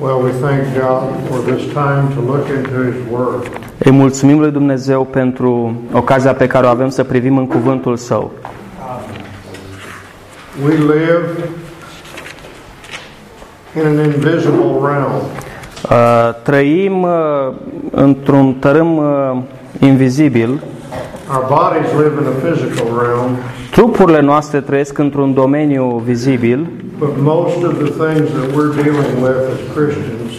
[0.00, 3.50] Well, we thank God for this time to look into His Word.
[3.78, 8.30] Îi mulțumim lui Dumnezeu pentru ocazia pe care o avem să privim în cuvântul Său.
[10.64, 11.26] We live
[13.76, 15.22] in an invisible realm.
[15.90, 17.10] Uh, Trăim uh,
[17.90, 19.36] într-un tărâm uh,
[19.78, 20.48] invizibil.
[21.30, 23.36] Our bodies live in a physical realm,
[23.70, 26.66] Trupurile noastre trăiesc într-un domeniu vizibil,
[27.00, 30.32] but most of the things that we're dealing with as Christians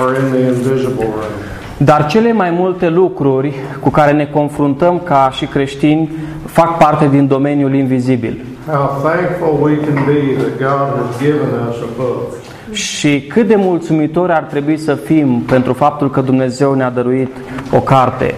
[0.00, 1.46] are in the invisible realm.
[1.76, 6.10] dar cele mai multe lucruri cu care ne confruntăm ca și creștini
[6.44, 8.44] fac parte din domeniul invizibil.
[8.66, 12.32] How thankful we can be that God has given us a book.
[12.72, 17.36] Și cât de mulțumitori ar trebui să fim pentru faptul că Dumnezeu ne-a dăruit
[17.72, 18.34] o carte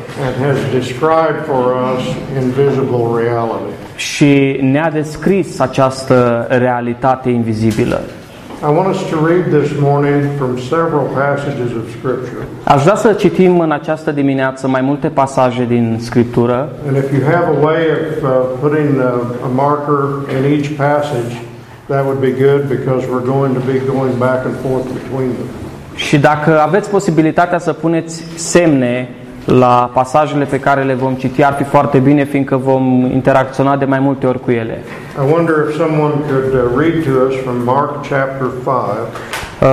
[3.98, 4.58] and has described for us invisible reality.
[4.58, 8.00] și ne-a descris această realitate invizibilă.
[8.62, 12.46] I want us to read this morning from several passages of Scripture.
[12.64, 17.22] Aș vrea să citim în această dimineață mai multe pasaje din Scriptură And if you
[17.24, 19.04] have a way of uh, putting uh,
[19.44, 20.00] a marker
[20.38, 21.42] in each passage,
[21.86, 25.48] that would be good because we're going to be going back and forth between them.
[25.94, 29.08] și dacă aveți posibilitatea să puneți semne
[29.48, 33.84] la pasajele pe care le vom citi, ar fi foarte bine, fiindcă vom interacționa de
[33.84, 34.82] mai multe ori cu ele.
[35.16, 38.74] I wonder if someone could uh, read to us from Mark chapter 5,
[39.62, 39.66] Uh,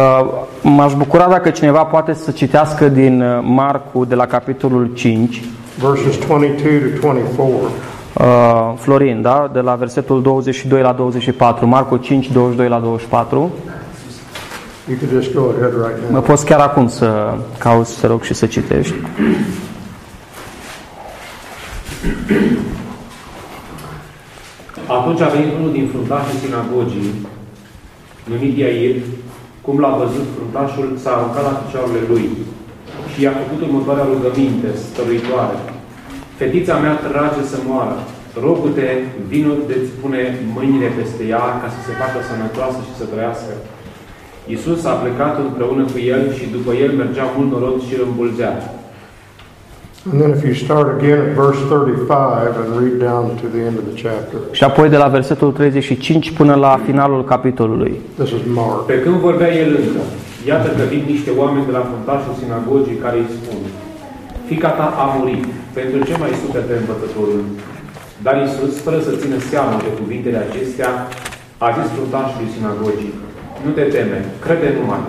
[0.61, 5.41] M-aș bucura dacă cineva poate să citească din uh, Marcu de la capitolul 5,
[5.79, 7.45] verses 22 to 24.
[8.13, 9.49] uh, Florin, da?
[9.53, 13.49] de la versetul 22 la 24, Marcu 5, 22 la 24.
[14.87, 16.21] You could just go ahead right Mă now.
[16.21, 18.93] poți chiar acum să cauți, să rog, și să citești.
[24.87, 27.11] Atunci a venit unul din fruntașii sinagogii,
[28.31, 28.95] numit Iair,
[29.65, 32.25] cum l-a văzut fruntașul, s-a aruncat la picioarele lui
[33.11, 35.57] și i-a făcut următoarea rugăminte stăruitoare.
[36.39, 37.97] Fetița mea trage să moară.
[38.45, 38.87] Rogute,
[39.31, 40.21] vino de-ți pune
[40.55, 43.53] mâinile peste ea ca să se facă sănătoasă și să trăiască.
[44.54, 48.54] Iisus a plecat împreună cu el și după el mergea mult norod și îl îmbulzea.
[50.10, 53.76] And then if you start again at verse 35 and read down to the end
[53.82, 54.39] of the chapter.
[54.58, 57.94] Și apoi de la versetul 35 până la finalul capitolului.
[58.20, 58.86] This is Mark.
[58.92, 60.04] Pe când vorbea el încă,
[60.52, 63.60] iată că vin niște oameni de la fruntașul sinagogii care îi spun,
[64.50, 65.45] Fica ta a murit,
[65.77, 67.42] pentru ce mai suferi pe învățătorul?
[68.26, 70.89] Dar Iisus, fără să țină seama de cuvintele acestea,
[71.66, 73.14] a zis fruntașului sinagogii,
[73.64, 75.04] Nu te teme, crede numai.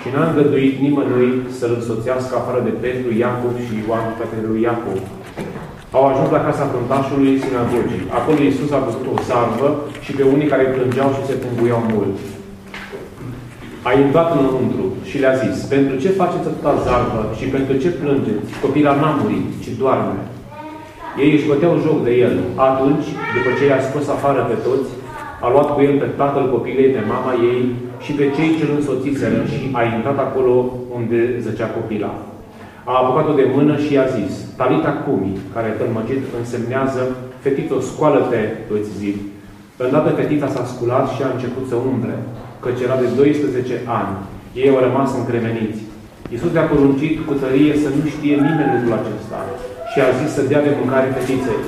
[0.00, 5.00] Și n-a îngăduit nimănui să-l însoțească afară de Petru, Iacov și Ioan, fratele lui Iacov.
[5.96, 8.06] Au ajuns la casa fruntașului sinagogii.
[8.18, 9.68] Acolo Iisus a văzut o zarvă
[10.04, 12.16] și pe unii care plângeau și se tânguiau mult.
[13.88, 18.50] A intrat înăuntru și le-a zis, pentru ce faceți atâta zarvă și pentru ce plângeți?
[18.62, 20.18] Copila n-a murit, ci doarme.
[21.22, 22.34] Ei își băteau joc de el.
[22.68, 24.90] Atunci, după ce i-a scos afară pe toți,
[25.44, 27.62] a luat cu el pe tatăl copilei, pe mama ei
[28.04, 30.54] și pe cei ce îl însoțiseră și a intrat acolo
[30.96, 32.12] unde zăcea copila.
[32.90, 37.02] A apucat-o de mână și i-a zis, Talita Cumi, care tălmăcit însemnează,
[37.42, 38.42] fetițo, scoală-te,
[38.76, 39.16] îți zic.
[39.76, 42.16] Îndată fetița s-a sculat și a început să umble,
[42.62, 44.14] căci era de 12 ani.
[44.60, 45.80] Ei au rămas încremeniți.
[46.32, 49.40] Iisus le-a poruncit cu tărie să nu știe nimeni lucrul acesta
[49.90, 51.60] și a zis să dea de mâncare fetiței.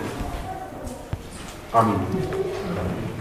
[1.78, 2.00] Amin.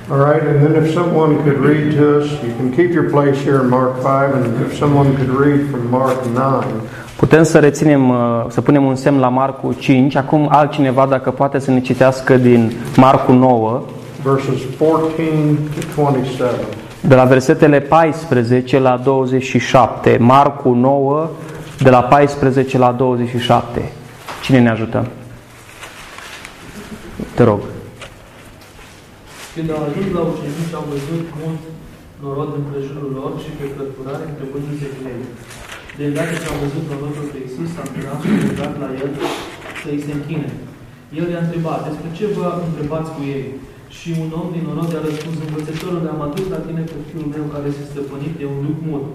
[0.09, 3.37] All right, and then if someone could read to us, you can keep your place
[3.41, 6.63] here in Mark 5, and if someone could read from Mark 9,
[7.15, 10.15] Putem să reținem, uh, să punem un semn la Marcu 5.
[10.15, 13.81] Acum altcineva, dacă poate să ne citească din Marcu 9,
[14.23, 15.31] verses 14
[15.95, 16.51] to 27.
[17.01, 20.17] de la versetele 14 la 27.
[20.19, 21.29] Marcu 9,
[21.79, 23.91] de la 14 la 27.
[24.43, 25.07] Cine ne ajută?
[27.35, 27.59] Te rog.
[29.59, 31.61] Când au ajuns la ucenici, au văzut mult
[32.23, 35.21] norod în prejurul lor și pe cărturare întrebându-se cu ei.
[35.97, 39.09] De îndată ce au văzut norodul pe Iisus, s-a închinat și a rugat la el
[39.81, 40.49] să îi se închine.
[41.19, 43.47] El i-a întrebat, despre ce vă întrebați cu ei?
[43.97, 47.45] Și un om din norod i-a răspuns, învățătorul, am adus la tine pe fiul meu
[47.53, 49.05] care este stăpânit de un lup mut.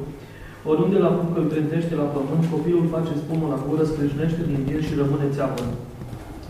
[0.71, 4.81] Oriunde la apucă îl trântește la pământ, copilul face spumă la gură, scrâșnește din el
[4.87, 5.63] și rămâne țeapă.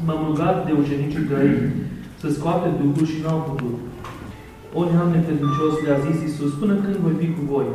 [0.05, 1.51] M-am rugat de ucenicii tăi
[2.23, 3.77] să scoate Duhul și n-au putut.
[4.79, 7.69] O neam necredincios le-a zis Iisus, până când voi fi cu voi?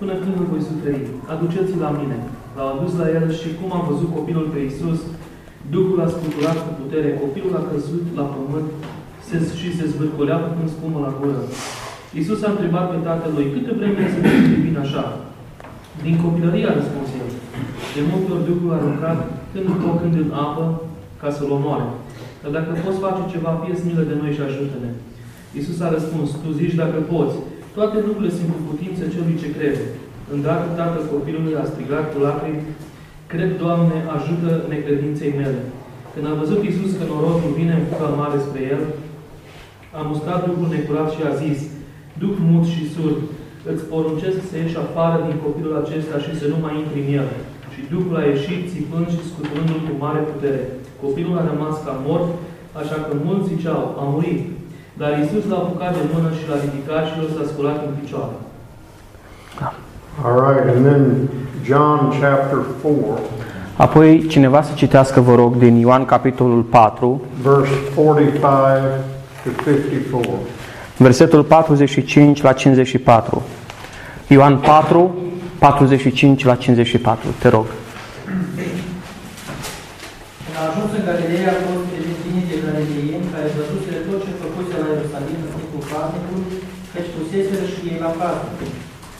[0.00, 1.02] Până când vă voi suferi?
[1.32, 2.18] Aduceți-l la mine.
[2.56, 5.00] L-au adus la el și cum a văzut copilul pe Iisus,
[5.74, 8.68] Duhul a scuturat cu putere, copilul a căzut la pământ
[9.26, 11.42] se, și se zvârcolea cum spumă la gură.
[12.18, 15.04] Iisus a întrebat pe tatălui, câte vreme să te bine așa?
[16.04, 17.30] Din copilărie a răspuns el.
[17.94, 19.18] De multe ori Duhul a aruncat
[19.50, 20.64] când după când în apă
[21.20, 21.88] ca să-l omoare.
[22.42, 24.90] Dar dacă poți face ceva, fie milă de noi și ajută-ne.
[25.56, 27.36] Iisus a răspuns, tu zici dacă poți.
[27.76, 29.84] Toate lucrurile sunt cu putință celui ce crede.
[30.34, 32.64] Îndată tatăl copilului a strigat cu lacrimi,
[33.32, 35.60] Cred, Doamne, ajută necredinței mele.
[36.12, 38.82] Când a văzut Iisus că norodul vine în fuga mare spre el,
[39.98, 41.58] a mustrat Duhul necurat și a zis,
[42.20, 43.20] Duh mut și surd,
[43.70, 47.28] îți poruncesc să ieși afară din copilul acesta și să nu mai intri în el.
[47.72, 50.62] Și Duhul a ieșit țipând și scuturându-l cu mare putere.
[51.04, 52.28] Copilul a rămas ca mort,
[52.80, 54.40] așa că mulți ziceau, a murit.
[55.00, 58.36] Dar Iisus l-a apucat de mână și l-a ridicat și l-a sculat în picioare.
[60.24, 61.28] All right, and then
[61.64, 63.18] John chapter 4,
[63.76, 68.42] Apoi cineva să citească, vă rog, din Ioan capitolul 4, verse 45
[69.44, 70.30] to 54.
[70.96, 73.42] versetul 45 la 54.
[74.28, 75.14] Ioan 4,
[75.58, 77.28] 45 la 54.
[77.38, 77.64] Te rog.
[80.62, 84.40] Când a ajuns în Galileea, a fost primit bine de galileieni care văzuseră tot ce
[84.42, 86.56] făcuse la Ierusalim în timpul praznicului,
[86.92, 88.60] căci puseseră și ei la praznic.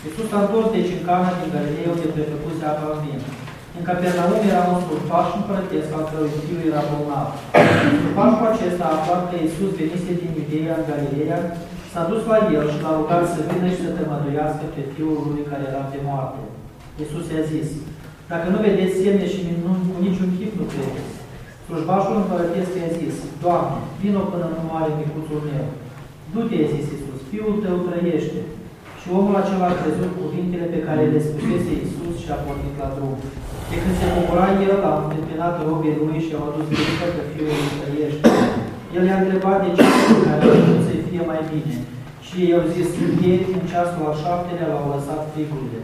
[0.04, 3.20] Iisus a întors deci în Cana din Galileea unde prefăcuse apa în vin.
[3.76, 7.28] În Capernaum era un surpaș împărătesc al cărui fiu era bolnav.
[8.02, 11.40] Surpașul acesta, aflat că Iisus venise din Iudeea în Galileea,
[11.92, 15.44] s-a dus la el și l-a rugat să vină și să tămăduiască pe fiul lui
[15.50, 16.40] care era pe moarte.
[17.00, 17.68] Iisus i-a zis,
[18.30, 21.21] dacă nu vedeți semne și minuni, cu niciun chip nu credeți.
[21.74, 25.66] Slujbașul împărătesc i-a zis, Doamne, vină până nu moare micuțul meu.
[26.32, 28.40] Du-te, i-a zis Iisus, fiul tău trăiește.
[29.00, 32.88] Și omul acela a crezut cuvintele pe care le spusese Iisus și a pornit la
[32.94, 33.14] drum.
[33.70, 37.54] De când se bucura el, a întâmpinat robii lui și au adus venită că fiul
[37.60, 38.26] lui trăiește.
[38.96, 39.82] El i-a întrebat de ce
[40.26, 41.74] care a vrut să fie mai bine.
[42.26, 42.88] Și ei au zis,
[43.24, 45.80] ieri, în ceasul al șaptelea, l-au lăsat frigurile.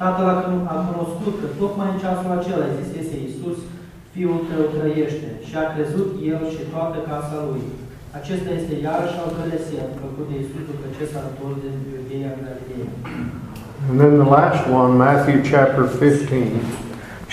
[0.00, 3.58] Tatăl a cun- a cunoscut că tocmai în ceasul acela zisese Iisus,
[4.20, 5.28] Fiul tău trăiește.
[5.48, 7.64] Și a crezut el și toată casa lui.
[8.18, 12.30] Acesta este iarăși al doilea semn făcut de Iisus după ce s-a întors din Iudeea
[12.36, 12.92] în Galileea.
[13.88, 16.46] And then the last one, Matthew chapter 15,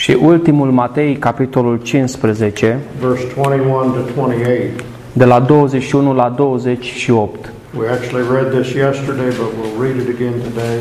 [0.04, 4.84] Și ultimul Matei, capitolul 15, verse 21 to 28.
[5.22, 7.52] de la 21 la 28.
[7.80, 10.78] We actually read this yesterday, but we'll read it again today.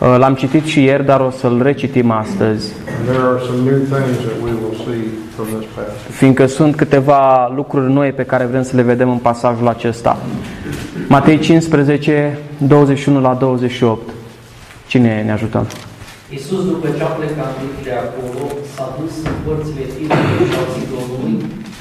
[0.00, 3.80] Uh, L-am citit și ieri, dar o să-l recitim astăzi, And there are some new
[3.94, 5.02] things that we will see
[5.34, 6.10] from this passage.
[6.20, 10.12] fiindcă sunt câteva lucruri noi pe care vrem să le vedem în pasajul acesta.
[11.08, 14.10] Matei 15, 21 la 28.
[14.86, 15.66] Cine ne ajută?
[16.36, 17.54] Iisus, după ce a plecat
[17.86, 18.42] de acolo,
[18.74, 21.34] s-a dus în părțile Tirului și al Sidonului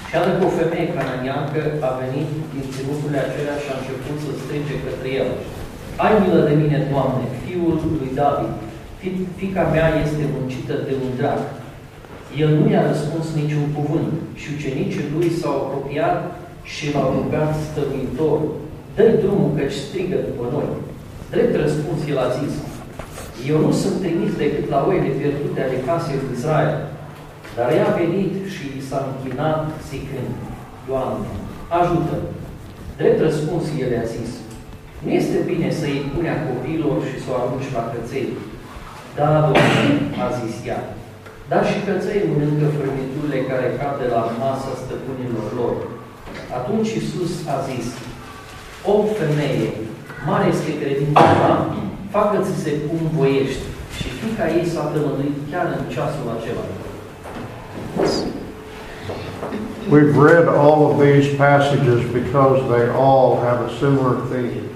[0.07, 4.31] și iată că o femeie cananiancă a venit din ținuturile acelea și a început să
[4.41, 5.29] strige către el.
[6.03, 8.53] Ai milă de mine, Doamne, fiul lui David,
[9.01, 11.41] Fi- fica mea este muncită de un drac.
[12.41, 16.19] El nu i-a răspuns niciun cuvânt și ucenicii lui s-au apropiat
[16.73, 18.39] și l-au rugat stăvitor.
[18.95, 20.69] Dă-i drumul căci strigă după noi.
[21.31, 22.53] Drept răspuns, el a zis,
[23.51, 26.73] eu nu sunt trimis decât la oile pierdute ale casei lui Israel.
[27.55, 30.31] Dar ea a venit și i s-a închinat zicând,
[30.87, 31.29] Doamne,
[31.79, 32.15] ajută
[32.99, 34.31] Drept răspuns, el a zis,
[35.03, 38.29] nu este bine să iei punea copiilor și să o arunci la căței.
[39.17, 39.85] Da, Doamne,
[40.25, 40.81] a zis ea,
[41.51, 45.75] dar și căței mănâncă frămiturile care cad de la masa stăpânilor lor.
[46.59, 47.87] Atunci Iisus a zis,
[48.91, 49.69] O femeie,
[50.27, 51.53] mare este credința ta,
[52.15, 53.65] facă-ți se cum voiești.
[53.97, 56.65] Și fica ei s-a tămăduit chiar în ceasul acela.
[59.93, 64.68] We've read all of these passages because they all have a similar theme.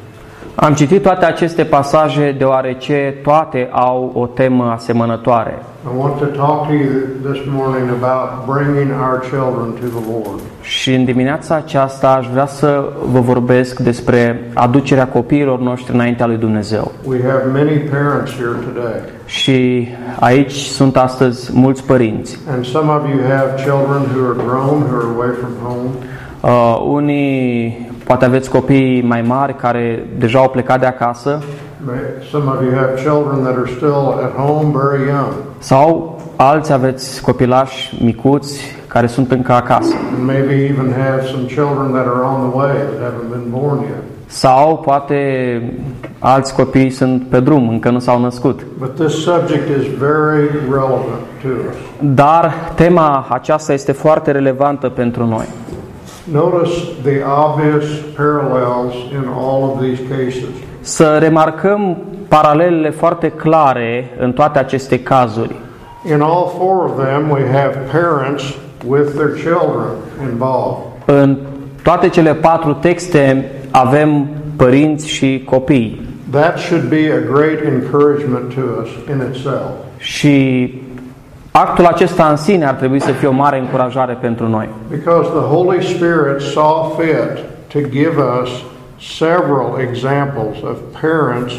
[0.55, 5.57] Am citit toate aceste pasaje deoarece toate au o temă asemănătoare.
[5.85, 10.39] I want to talk to you this morning about bringing our children to the Lord.
[10.61, 16.37] Și în dimineața aceasta aș vrea să vă vorbesc despre aducerea copiilor noștri înaintea lui
[16.37, 16.91] Dumnezeu.
[17.05, 19.87] We have many parents here today, Și
[20.19, 22.39] aici sunt astăzi mulți părinți.
[22.55, 25.89] and some of you have children who are grown, who are away from home.
[26.41, 31.43] Uh, unii poate aveți copii mai mari care deja au plecat de acasă,
[31.85, 36.71] May- Some of you have children that are still at home very young, Sau alți
[36.73, 39.95] aveți copilași micuți care sunt încă acasă.
[40.17, 43.79] and maybe even have some children that are on the way that haven't been born
[43.79, 44.03] yet.
[44.25, 45.17] Sau poate
[46.19, 48.59] alți copii sunt pe drum, încă nu s-au născut.
[48.79, 51.75] But this subject is very relevant to us.
[52.15, 55.45] Dar tema aceasta este foarte relevantă pentru noi.
[56.31, 60.49] Notice the obvious parallels in all of these cases.
[60.81, 65.55] Să remarcăm paralelele foarte clare în toate aceste cazuri.
[66.11, 68.43] In all four of them, we have parents
[68.87, 69.87] with their children
[70.29, 70.83] involved.
[71.05, 71.37] În
[71.83, 76.01] toate cele patru texte avem părinți și copii.
[76.29, 79.69] That should be a great encouragement to us in itself.
[79.97, 80.67] Și
[81.55, 84.69] actul acesta în sine ar trebui să fie o mare încurajare pentru noi.
[84.89, 87.43] Because the Holy Spirit saw fit
[87.73, 88.49] to give us
[89.17, 91.53] several examples of parents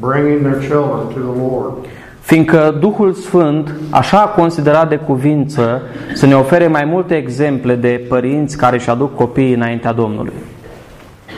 [0.00, 1.72] bringing their children to the Lord.
[2.20, 5.82] Fiindcă Duhul Sfânt așa a considerat de cuvință
[6.14, 10.32] să ne ofere mai multe exemple de părinți care își aduc copiii înaintea Domnului.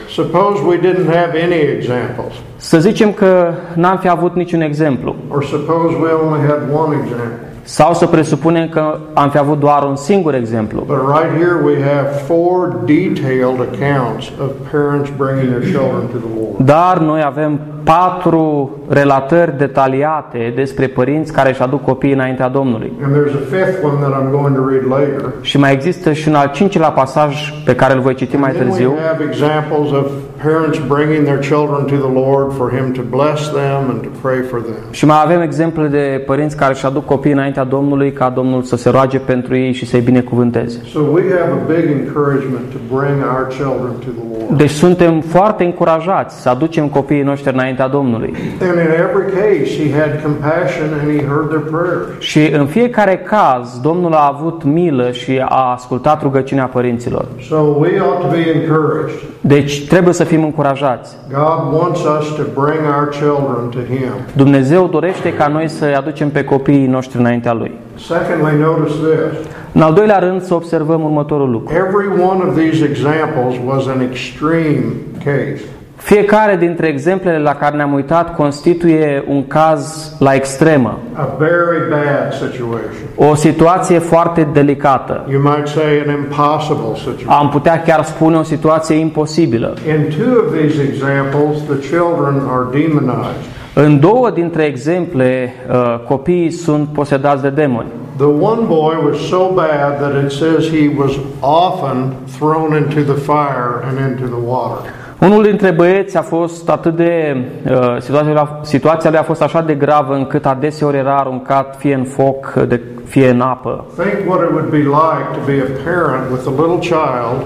[0.09, 5.15] Suppose we didn't have any examples, Să zicem că n-am fi avut niciun exemplu.
[5.29, 7.47] or suppose we only had one example.
[7.63, 10.83] Sau să presupunem că am fi avut doar un singur exemplu.
[10.87, 16.39] But right here we have four detailed accounts of parents bringing their children to the
[16.39, 16.65] Lord.
[16.65, 22.91] Dar noi avem patru relatări detaliate despre părinți care își aduc copiii înaintea Domnului.
[23.03, 25.31] And there's a fifth one that I'm going to read later.
[25.41, 28.57] Și mai există și un al cincilea pasaj pe care îl voi citi mai And
[28.57, 28.89] then târziu.
[28.91, 30.05] we have examples of
[30.49, 34.39] parents bringing their children to the Lord for Him to bless them and to pray
[34.41, 34.83] for them.
[34.91, 38.75] Și mai avem exemple de părinți care își aduc copiii înaintea Domnului ca Domnul să
[38.75, 40.81] se roage pentru ei și să-i binecuvânteze.
[40.91, 44.57] So we have a big encouragement to bring our children to the Lord.
[44.57, 48.33] Deci suntem foarte încurajați să aducem copiii noștri înaintea Domnului.
[48.61, 52.07] And in every case, He had compassion and He heard their prayers.
[52.19, 57.25] Și în fiecare caz, Domnul a avut milă și a ascultat rugăciunea părinților.
[57.49, 59.32] So we ought to be encouraged.
[59.45, 61.15] Deci trebuie să fim încurajați.
[61.29, 64.11] God wants us to bring our children to Him.
[64.35, 67.71] Dumnezeu dorește ca noi să-i aducem pe copiii noștri înaintea Lui.
[67.95, 69.47] Secondly, notice this.
[69.73, 71.73] În al doilea rând să observăm următorul lucru.
[71.73, 74.83] Every one of these examples was an extreme
[75.23, 75.61] case.
[76.03, 82.33] Fiecare dintre exemplele la care ne-am uitat constituie un caz la extremă, A very bad
[82.33, 83.31] situation.
[83.31, 85.25] o situație foarte delicată.
[85.29, 87.29] You might say an impossible situation.
[87.29, 89.73] Am putea chiar spune o situație imposibilă.
[89.87, 93.43] In two of these examples, the children are demonized.
[93.73, 97.87] În două dintre exemple, uh, copiii sunt posedați de demoni.
[98.17, 103.19] The one boy was so bad that it says he was often thrown into the
[103.21, 104.79] fire and into the water.
[105.23, 109.73] Unul dintre băieți a fost atât de uh, situația, situația lui a fost așa de
[109.73, 113.85] gravă încât adeseori era aruncat fie în foc, de, fie în apă.
[113.97, 117.39] Think what it would be like to be a parent with a little child,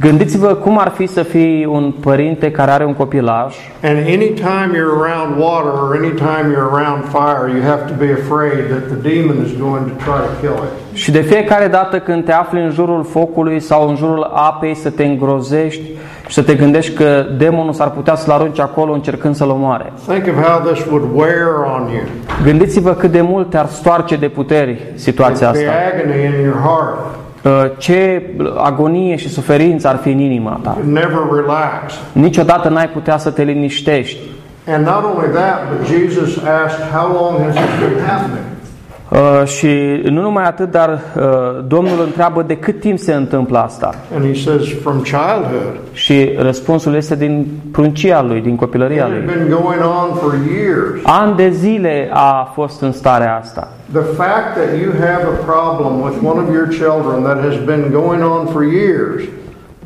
[0.00, 4.96] Gândiți-vă cum ar fi să fii un părinte care are un copilaj and anytime you're
[5.04, 9.36] around water or anytime you're around fire, you have to be afraid that the demon
[9.46, 10.96] is going to try to kill it.
[10.96, 14.90] și de fiecare dată când te afli în jurul focului sau în jurul apei să
[14.90, 15.82] te îngrozești
[16.26, 19.92] și să te gândești că demonul s-ar putea să-l arunce acolo încercând să-l omoare.
[20.06, 22.02] Think of how this would wear on you.
[22.44, 25.72] Gândiți-vă cât de mult te-ar stoarce de puteri situația The asta.
[27.46, 27.72] Agony in your heart.
[27.72, 28.22] Uh, Ce
[28.56, 30.76] agonie și suferință ar fi în inima ta.
[30.82, 31.92] You never relax.
[32.12, 34.18] Niciodată n-ai putea să te liniștești.
[34.68, 38.45] And not only that, but Jesus asked, How long has this been happening?
[39.16, 39.68] Uh, și
[40.04, 41.22] nu numai atât, dar uh,
[41.66, 43.94] Domnul întreabă de cât timp se întâmplă asta.
[44.14, 45.74] And he says, From childhood.
[45.92, 49.24] Și răspunsul este din pruncia lui, din It copilăria had lui.
[49.26, 51.00] been going on for years.
[51.02, 53.68] Ani de zile a fost în starea asta.
[53.92, 57.84] The fact that you have a problem with one of your children that has been
[57.92, 59.22] going on for years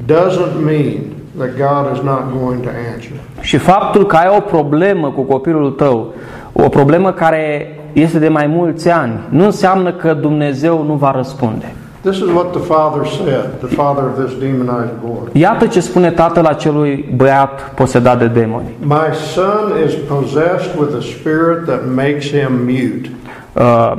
[0.07, 0.99] doesn't mean
[1.39, 3.13] that God is not going to answer.
[3.41, 6.15] Și faptul că ai o problemă cu copilul tău,
[6.53, 11.75] o problemă care este de mai mulți ani, nu înseamnă că Dumnezeu nu va răspunde.
[12.03, 15.29] This is what the father said, the father of this demonized boy.
[15.33, 18.71] Iată ce spune tatăl acelui băiat posedat de demoni.
[18.81, 23.11] My son is possessed with a spirit that makes him mute.
[23.53, 23.93] Uh,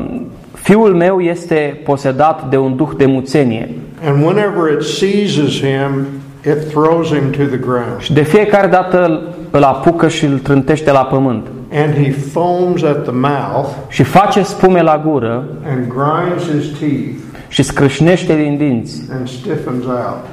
[0.54, 3.70] fiul meu este posedat de un duh de muțenie
[4.08, 6.06] And whenever it seizes him,
[6.46, 8.00] it throws him to the ground.
[8.00, 12.84] și de fiecare dată îl, îl apucă și îl trântește la pământ And he foams
[12.84, 18.58] at the mouth și face spume la gură and grinds his teeth și scrâșnește din
[18.58, 20.26] dinți and stiffens out.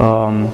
[0.00, 0.48] um,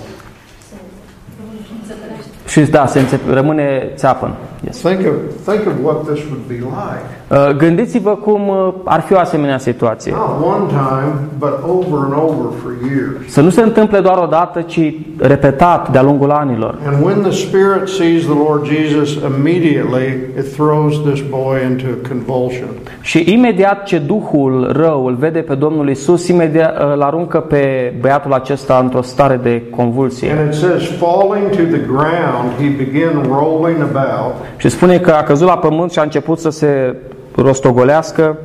[2.48, 4.34] și da, se înțep, rămâne țeapăn.
[4.64, 4.80] Yes.
[4.80, 5.14] Think of,
[5.44, 7.04] think of what this would be like.
[7.28, 10.12] Uh, Gândiți-vă cum uh, ar fi o asemenea situație.
[10.12, 13.32] Not one time, but over and over for years.
[13.32, 16.78] Să nu se întâmple doar o dată, ci repetat de-a lungul anilor.
[16.86, 20.06] And when the Spirit sees the Lord Jesus, immediately
[20.38, 22.68] it throws this boy into a convulsion.
[23.00, 27.94] Și imediat ce Duhul rău îl vede pe Domnul Isus, imediat uh, îl aruncă pe
[28.00, 30.30] băiatul acesta într-o stare de convulsie.
[30.30, 35.22] And it says, falling to the ground, he began rolling about Și spune că a
[35.22, 36.96] căzut la pământ și a început să se
[37.36, 38.36] rostogolească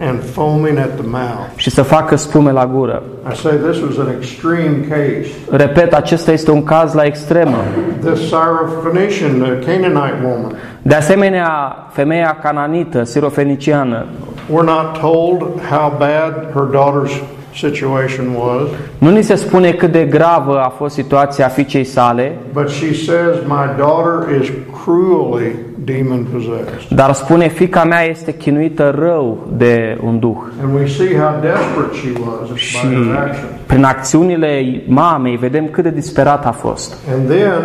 [0.00, 1.50] and foaming at the mouth.
[1.56, 3.02] și să facă spume la gură.
[3.32, 5.30] I say this was an extreme case.
[5.50, 7.56] Repet, acesta este un caz la extremă.
[8.04, 14.06] This Syrophoenician, the Canaanite woman, De asemenea, femeia cananită, sirofeniciană,
[14.52, 17.12] we're not told how bad her daughter's
[17.58, 22.68] situation was, nu ni se spune cât de gravă a fost situația fiicei sale, but
[22.68, 24.48] she says, My daughter is
[24.84, 25.52] cruelly
[25.84, 26.88] demon possessed.
[26.96, 30.36] dar spune, fica mea este chinuită rău de un duh.
[30.64, 33.44] And we see how desperate she was Și by her actions.
[33.66, 36.94] prin acțiunile mamei vedem cât de disperat a fost.
[37.14, 37.62] And then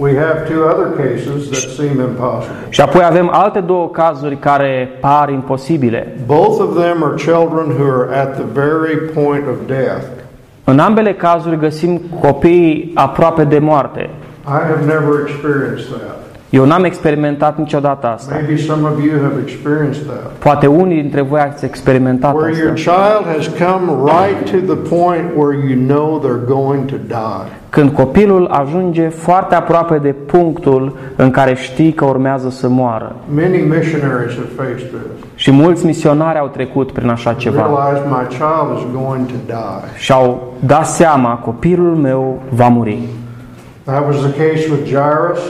[0.00, 2.56] we have two other cases that seem impossible.
[2.68, 6.16] Și apoi avem alte două cazuri care par imposibile.
[6.26, 10.04] Both of them are children who are at the very point of death.
[10.64, 14.10] În ambele cazuri găsim copii aproape de moarte.
[14.46, 16.19] I have never experienced that.
[16.50, 18.34] Eu n-am experimentat niciodată asta.
[18.34, 20.30] Maybe some of you have experienced that.
[20.38, 22.90] Poate unii dintre voi ați experimentat Where your asta.
[22.92, 27.50] child has come right to the point where you know they're going to die.
[27.68, 33.16] Când copilul ajunge foarte aproape de punctul în care știi că urmează să moară.
[33.34, 35.24] Many missionaries have faced this.
[35.34, 39.90] Și mulți misionari au trecut prin așa ceva Realize my child is going to die.
[39.98, 42.98] și au dat seama, copilul meu va muri.
[43.84, 45.40] That was the case with Jairus.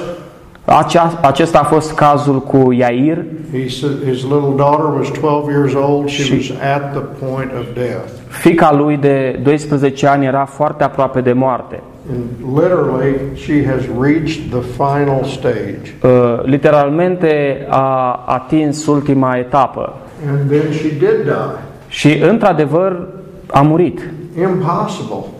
[0.78, 3.24] Acea, acesta a fost cazul cu Iair.
[3.52, 6.08] He said his little daughter was 12 years old.
[6.08, 8.08] She was at the point of death.
[8.28, 11.80] Fica lui de 12 ani era foarte aproape de moarte.
[12.10, 15.94] And literally, she has reached the final stage.
[16.02, 19.96] Uh, Literalmente a atins ultima etapă
[20.30, 21.58] And then she did die.
[21.88, 23.06] și într-adevăr
[23.46, 24.00] a murit.
[24.40, 25.24] Impossible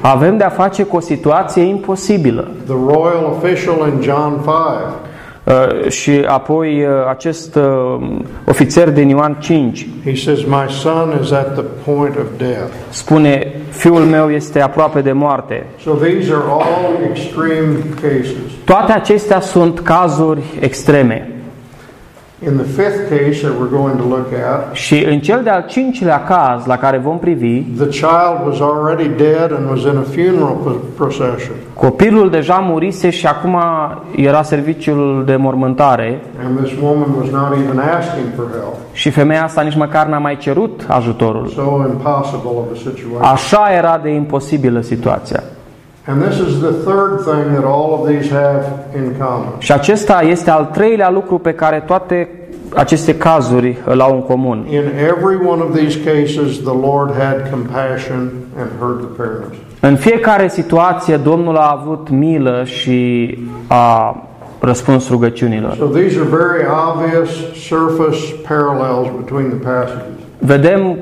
[0.00, 2.50] Avem de-a face cu o situație imposibilă.
[2.64, 4.46] The royal official in John 5
[5.46, 7.62] Uh, și apoi uh, acest uh,
[8.48, 12.72] ofițer din Ioan 5 He says, My son is at the point of death.
[12.88, 15.66] spune, fiul meu este aproape de moarte.
[15.80, 18.36] So these are all extreme cases.
[18.64, 21.35] Toate acestea sunt cazuri extreme.
[22.44, 26.24] In the fifth case that we're going to look at, Și în cel de-al cincilea
[26.24, 30.56] caz la care vom privi, the child was already dead and was in a funeral
[30.62, 31.54] pro- procession.
[31.74, 33.56] copilul deja murise și acum
[34.16, 38.74] era serviciul de mormântare And this woman was not even asking for help.
[38.92, 41.46] și femeia asta nici măcar n-a mai cerut ajutorul.
[41.46, 43.22] So impossible of a situation.
[43.22, 45.42] Așa era de imposibilă situația.
[46.08, 48.64] And this is the third thing that all of these have
[48.96, 49.52] in common.
[49.58, 52.28] Și acesta este al treilea lucru pe care toate
[52.74, 54.66] aceste cazuri îl au în comun.
[54.70, 59.56] In every one of these cases, the Lord had compassion and heard the parents.
[59.80, 64.16] În fiecare situație Domnul a avut milă și a
[64.60, 65.74] răspuns rugăciunilor.
[65.74, 70.02] So these are very obvious surface parallels between the passages.
[70.38, 70.96] Vedem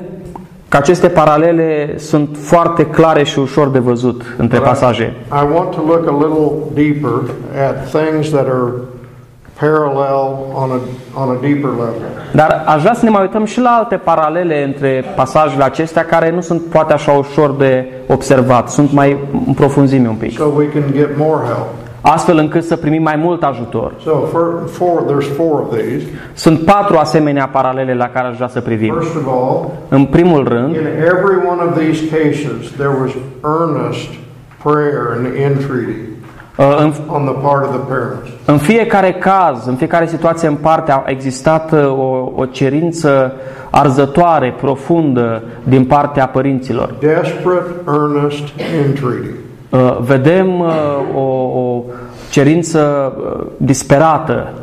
[0.69, 5.13] că aceste paralele sunt foarte clare și ușor de văzut între pasaje.
[5.27, 7.21] I want to look a little deeper
[7.69, 8.71] at things that are
[9.59, 10.79] parallel on a,
[11.21, 11.93] on a deeper level.
[12.31, 16.31] Dar aș vrea să ne mai uităm și la alte paralele între pasajele acestea care
[16.31, 20.67] nu sunt poate așa ușor de observat, sunt mai în profunzime un pic, So we
[20.67, 21.84] can get more help.
[22.13, 23.91] Astfel încât să primim mai mult ajutor.
[24.03, 26.05] So for, for, there's four of these.
[26.33, 28.93] Sunt patru asemenea paralele la care aș vrea să privim.
[28.93, 33.11] First of all, În primul rând, in every one of these cases, there was
[33.43, 34.07] earnest
[34.63, 35.95] prayer and entreaty
[36.57, 38.29] uh, în, on the part of the parents.
[38.45, 43.33] în fiecare caz, în fiecare situație în parte a existat uh, o, o cerință
[43.69, 46.93] arzătoare, profundă din partea părinților.
[46.99, 48.43] Desperate, earnest
[48.85, 49.43] entreaty.
[49.69, 50.67] Uh, Vedem uh,
[51.15, 51.19] o,
[51.59, 51.83] o
[52.29, 54.53] cerință uh, disperată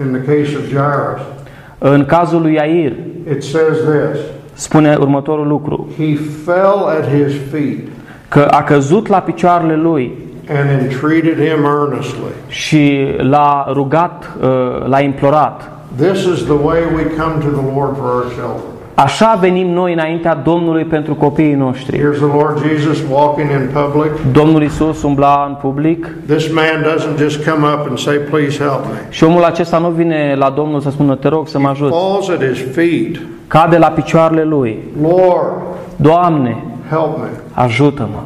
[0.00, 1.20] In the case of Jairus,
[1.78, 2.92] În cazul lui Iair,
[3.30, 4.20] it says this
[4.52, 7.78] spune următorul lucru, He fell at his feet
[8.28, 10.12] că a căzut la picioarele lui
[10.50, 12.32] and entreated him earnestly.
[12.48, 15.70] și l-a rugat, uh, l-a implorat.
[15.96, 18.77] This is the way we come to the Lord for our children.
[19.04, 21.96] Așa venim noi înaintea Domnului pentru copiii noștri.
[21.98, 24.10] Here's the Lord Jesus walking in public.
[24.32, 28.84] Domnul Isus umbla în public This man doesn't just come up and say, Please help
[28.84, 28.98] me.
[29.08, 31.90] și omul acesta nu vine la Domnul să spună, te rog să mă ajut.
[31.90, 33.20] Falls at his feet.
[33.46, 34.78] Cade la picioarele lui.
[35.02, 35.52] Lord,
[35.96, 36.56] Doamne,
[36.90, 37.28] help me.
[37.52, 38.20] ajută-mă.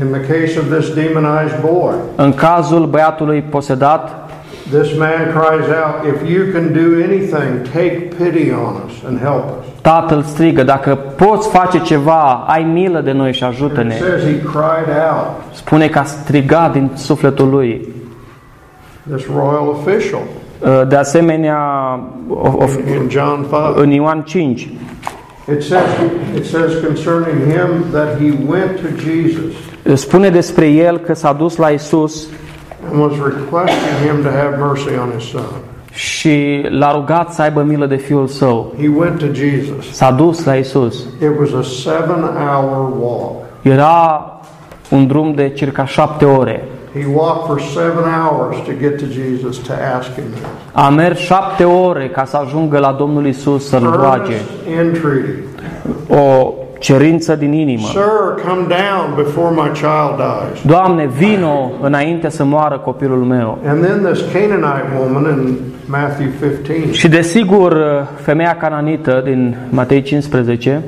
[0.00, 4.27] In the case of this demonized boy, În cazul băiatului posedat,
[4.70, 9.44] this man cries out, If you can do anything, take pity on us and help
[9.58, 9.64] us.
[9.82, 13.94] tatăl strigă, dacă poți face ceva, ai milă de noi și It ajută-ne.
[13.96, 17.88] says he cried out, Spune că a strigat din sufletul lui.
[19.14, 20.20] this royal official
[20.88, 21.58] De asemenea,
[22.28, 23.76] of- of- in John 5.
[23.82, 24.68] în Ioan 5,
[25.50, 25.82] It says,
[26.36, 29.54] it says concerning him that he went to Jesus
[30.00, 32.26] spune despre el că s-a dus la Isus
[32.90, 35.42] and was requesting him to have mercy on his son.
[35.92, 38.72] și l-a rugat să aibă milă de fiul său.
[38.80, 39.92] He went to Jesus.
[39.92, 40.98] S-a dus la Isus.
[40.98, 43.32] It was a seven hour walk.
[43.62, 44.22] Era
[44.90, 46.64] un drum de circa șapte ore.
[46.94, 50.42] He walked for seven hours to get to Jesus to ask him this.
[50.72, 54.32] A mers șapte ore ca să ajungă la Domnul Isus să-l roage.
[54.76, 55.30] Earnest entreaty.
[56.08, 57.86] O cerință din inimă.
[57.86, 60.64] Sir, come down before my child dies.
[60.66, 63.58] Doamne, vino înainte să moară copilul meu.
[63.66, 70.82] And then this Canaanite woman in Matthew 15, Și desigur, femeia cananită din Matei 15,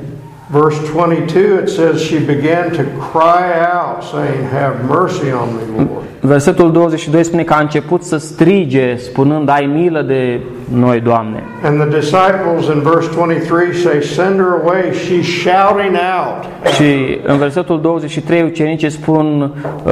[0.51, 6.05] verse 22, it says, She began to cry out, saying, Have mercy on me, Lord.
[6.21, 10.39] Versetul 22 spune că a început să strige, spunând, ai milă de
[10.73, 11.43] noi, Doamne.
[11.63, 14.81] And the disciples in verse 23 say, Send her away.
[14.81, 16.73] She's shouting out.
[16.73, 19.53] Și în versetul 23 ucenicii spun,
[19.83, 19.91] uh,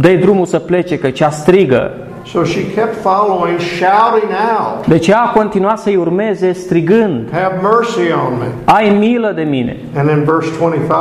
[0.00, 1.90] dă drumul să plece, că cea strigă.
[2.32, 8.12] So she kept following, shouting out, Deci ea a continuat să-i urmeze strigând, Have mercy
[8.28, 8.46] on me.
[8.64, 9.76] ai milă de mine.
[9.96, 10.92] And in verse 25,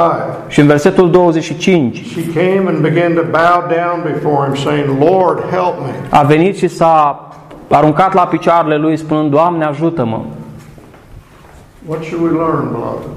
[0.47, 5.39] Și în versetul 25 she came and began to bow down before him, saying, Lord,
[5.51, 5.93] help me.
[6.09, 7.27] a venit și s-a
[7.69, 10.19] aruncat la picioarele lui spunând, Doamne ajută-mă.
[11.87, 13.07] What should we learn, beloved?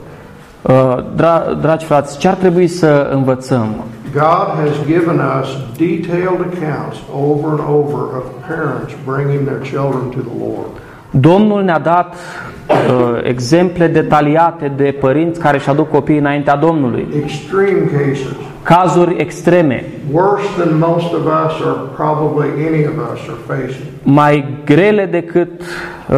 [0.62, 3.74] Uh, Dra- dragi frați, ce ar trebui să învățăm?
[4.12, 10.20] God has given us detailed accounts over and over of parents bringing their children to
[10.20, 10.66] the Lord.
[11.10, 17.06] Domnul ne-a dat uh, exemple detaliate de părinți care își aduc copiii înaintea Domnului.
[17.24, 18.26] Extreme cases,
[18.62, 23.84] Cazuri extreme, worse than most of us or probably any of us are facing.
[24.02, 26.16] mai grele decât uh,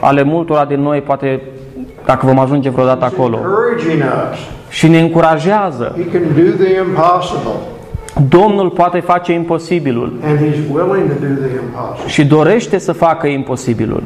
[0.00, 1.40] ale multora din noi, poate
[2.04, 3.36] dacă vom ajunge vreodată He's acolo.
[3.36, 4.38] encouraging us.
[4.72, 5.94] Și ne încurajează.
[5.96, 7.52] He can do the impossible,
[8.28, 12.06] Domnul poate face imposibilul and He's willing to do the impossible.
[12.08, 14.02] și dorește să facă imposibilul.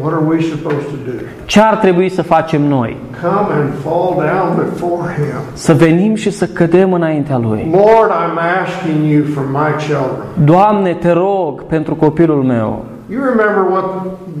[0.00, 1.12] What are we supposed to do?
[1.44, 2.96] Ce ar trebui să facem noi?
[3.22, 5.40] Come and fall down before Him.
[5.52, 7.68] Să venim și să cădem înaintea Lui.
[7.72, 10.26] Lord, I'm asking you for my children.
[10.44, 12.84] Doamne, te rog pentru copilul meu.
[13.10, 13.84] You remember what,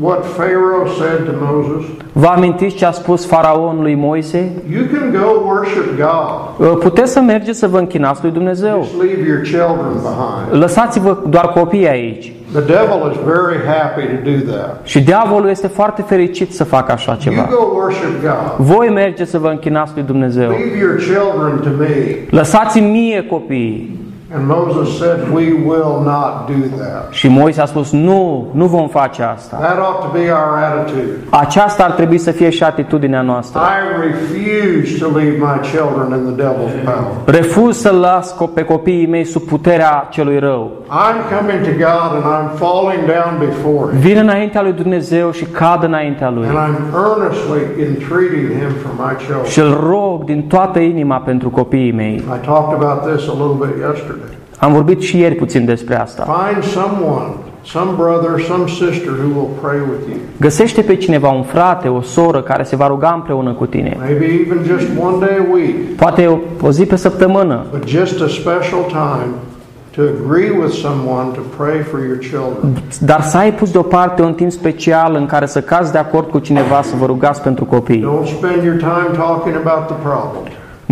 [0.00, 1.86] what Pharaoh said to Moses?
[2.12, 4.52] Vă amintiți ce a spus faraon lui Moise?
[4.72, 6.66] You can go worship God.
[6.68, 8.82] Uh, Puteți să mergeți să vă închinați lui Dumnezeu.
[8.82, 10.60] Just leave your children behind.
[10.62, 12.32] Lăsați-vă doar copiii aici.
[12.52, 14.80] The devil is very happy to do that.
[14.84, 17.48] Și diavolul este foarte fericit să facă așa You ceva.
[17.50, 18.66] go worship God.
[18.66, 20.48] Voi mergeți să vă închinați lui Dumnezeu.
[20.48, 22.16] Leave your children to me.
[22.30, 24.00] Lăsați-mi mie copiii.
[24.36, 27.06] And Moses said, We will not do that.
[27.10, 29.56] Și Moise a spus, nu, nu vom face asta.
[29.56, 31.10] That ought to be our attitude.
[31.30, 33.60] Aceasta ar trebui să fie și atitudinea noastră.
[33.60, 37.12] I refuse to leave my children in the devil's power.
[37.24, 40.70] Refuz să las co- pe copiii mei sub puterea celui rău.
[40.88, 43.98] I'm coming to God and I'm falling down before Him.
[44.00, 46.46] Vin înaintea lui Dumnezeu și cad înaintea lui.
[46.46, 49.44] And I'm earnestly entreating Him for my children.
[49.44, 52.14] Și îl rog din toată inima pentru copiii mei.
[52.14, 54.21] I talked about this a little bit yesterday.
[54.64, 56.22] Am vorbit și ieri puțin despre asta.
[56.22, 57.28] Find someone,
[57.64, 60.16] some brother, some sister who will pray with you.
[60.40, 63.96] Găsește pe cineva, un frate, o soră care se va ruga împreună cu tine.
[63.98, 68.20] Maybe even just one day a week, Poate o, o zi pe săptămână, but just
[68.20, 69.32] a special time
[69.96, 72.82] to agree with someone to pray for your children.
[73.00, 76.38] dar să ai pus deoparte un timp special în care să cazi de acord cu
[76.38, 78.00] cineva să vă rugați pentru copii.
[78.00, 80.42] Don't spend your time talking about the problem.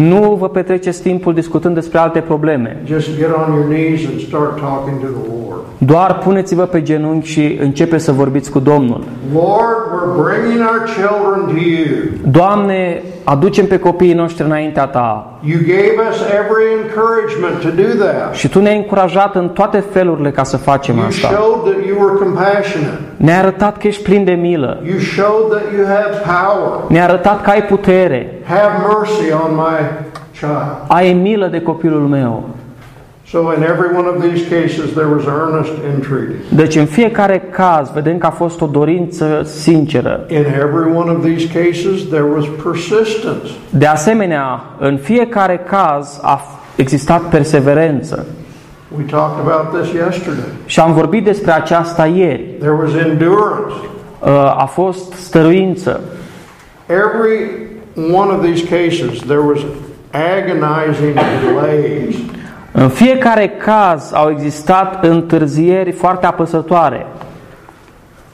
[0.08, 2.82] Nu vă petreceți timpul discutând despre alte probleme.
[2.86, 5.60] Just get on your knees and start talking to the Lord.
[5.78, 9.04] Doar puneți-vă pe genunchi și începe să vorbiți cu Domnul.
[9.32, 12.30] Lord, we're bringing our children to you.
[12.30, 15.38] Doamne, aducem pe copiii noștri înaintea ta.
[15.40, 18.34] You gave us every encouragement to do that.
[18.34, 21.28] Și tu ne-ai încurajat în toate felurile ca să facem You asta.
[21.28, 22.98] showed that you were compassionate.
[23.16, 24.80] Ne-ai arătat că ești plin de milă.
[24.84, 26.80] You showed that you had power.
[26.88, 28.32] Ne-ai arătat că ai putere.
[28.48, 29.78] Have mercy on my
[30.40, 30.84] child.
[30.86, 32.44] Ai milă de copilul meu.
[33.30, 36.34] So in every one of these cases, there was earnest entreaty.
[36.54, 40.24] Deci în fiecare caz vedem că a fost o dorință sinceră.
[40.28, 43.50] In every one of these cases, there was persistence.
[43.70, 46.40] De asemenea, în fiecare caz a
[46.76, 48.26] existat perseverență.
[48.96, 50.50] We talked about this yesterday.
[50.66, 52.42] Și am vorbit despre aceasta ieri.
[52.58, 53.74] There was endurance.
[54.20, 56.00] Uh, A fost stăruință.
[56.86, 57.50] Every
[58.12, 59.58] one of these cases, there was
[60.10, 61.14] agonizing
[61.44, 62.14] delays.
[62.72, 67.06] În fiecare caz au existat întârzieri foarte apăsătoare.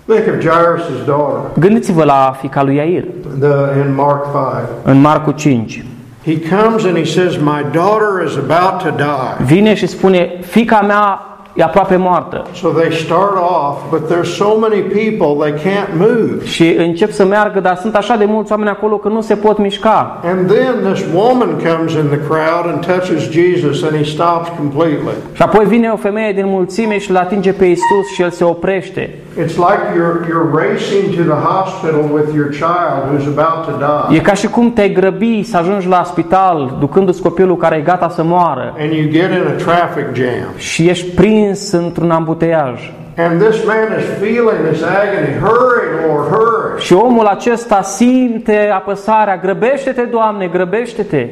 [0.07, 3.05] Think of Jairus' daughter Gândiți-vă la fica lui Iair,
[3.41, 4.69] the, in Mark 5.
[4.83, 5.85] în Marcu 5.
[6.25, 9.45] He comes and he says, My daughter is about to die.
[9.45, 11.21] Vine și spune, fica mea
[11.57, 12.47] e aproape moartă.
[12.53, 16.45] So they start off, but there's so many people they can't move.
[16.45, 19.59] Și încep să meargă, dar sunt așa de mulți oameni acolo că nu se pot
[19.59, 20.21] mișca.
[20.25, 25.17] And then this woman comes in the crowd and touches Jesus and he stops completely.
[25.33, 28.45] Și apoi vine o femeie din mulțime și îl atinge pe Isus și el se
[28.45, 29.15] oprește.
[29.45, 34.17] It's like you're, you're racing to the hospital with your child who's about to die.
[34.17, 38.09] E ca și cum te-ai grăbi să ajungi la spital ducându-ți copilul care e gata
[38.09, 40.49] să moară And you get in a traffic jam.
[40.57, 42.93] și ești prins într-un ambuteiaj.
[43.19, 45.39] And this man is feeling this agony.
[45.41, 46.83] Hurry, Lord, hurry.
[46.83, 51.29] Și omul acesta simte apăsarea, grăbește-te, Doamne, grăbește-te.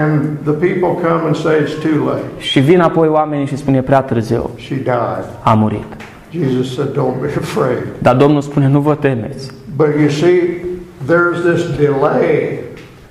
[0.00, 2.22] And the people come and say it's too late.
[2.38, 5.24] Și vin apoi oamenii și spune prea târziu, She died.
[5.42, 5.84] a murit.
[6.32, 7.82] Jesus said, Don't be afraid.
[7.98, 9.50] Dar Domnul spune, nu vă temeți.
[9.76, 10.64] But you see,
[11.06, 12.58] there's this delay.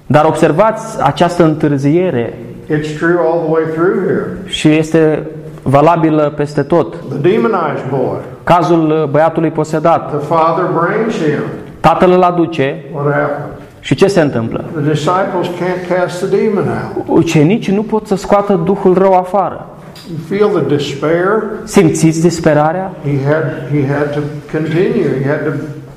[0.05, 2.33] Dar observați această întârziere
[2.69, 4.37] It's true all the way through here.
[4.45, 5.27] și este
[5.63, 6.95] valabilă peste tot.
[7.09, 10.09] The demonized boy, Cazul uh, băiatului posedat.
[10.09, 11.39] the father brings him.
[11.79, 13.59] Tatăl îl aduce What happens?
[13.79, 14.63] și ce se întâmplă?
[14.73, 16.63] The disciples can't cast the demon
[16.97, 17.05] out.
[17.07, 19.67] Ucenicii nu pot să scoată Duhul rău afară.
[20.09, 21.43] You feel the despair?
[21.63, 22.91] Simțiți disperarea?
[23.03, 24.19] He had, he had to
[24.51, 25.21] continue.
[25.23, 25.51] He had to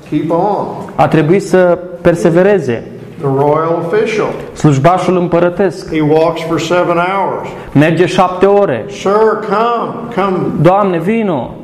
[0.09, 0.65] keep on.
[0.95, 2.83] A trebuit să persevereze.
[3.17, 7.47] The royal official, Slujbașul împărătesc he walks for seven hours.
[7.73, 8.85] merge șapte ore.
[8.89, 9.11] Sir,
[9.49, 10.37] come, come.
[10.61, 11.55] Doamne, vino!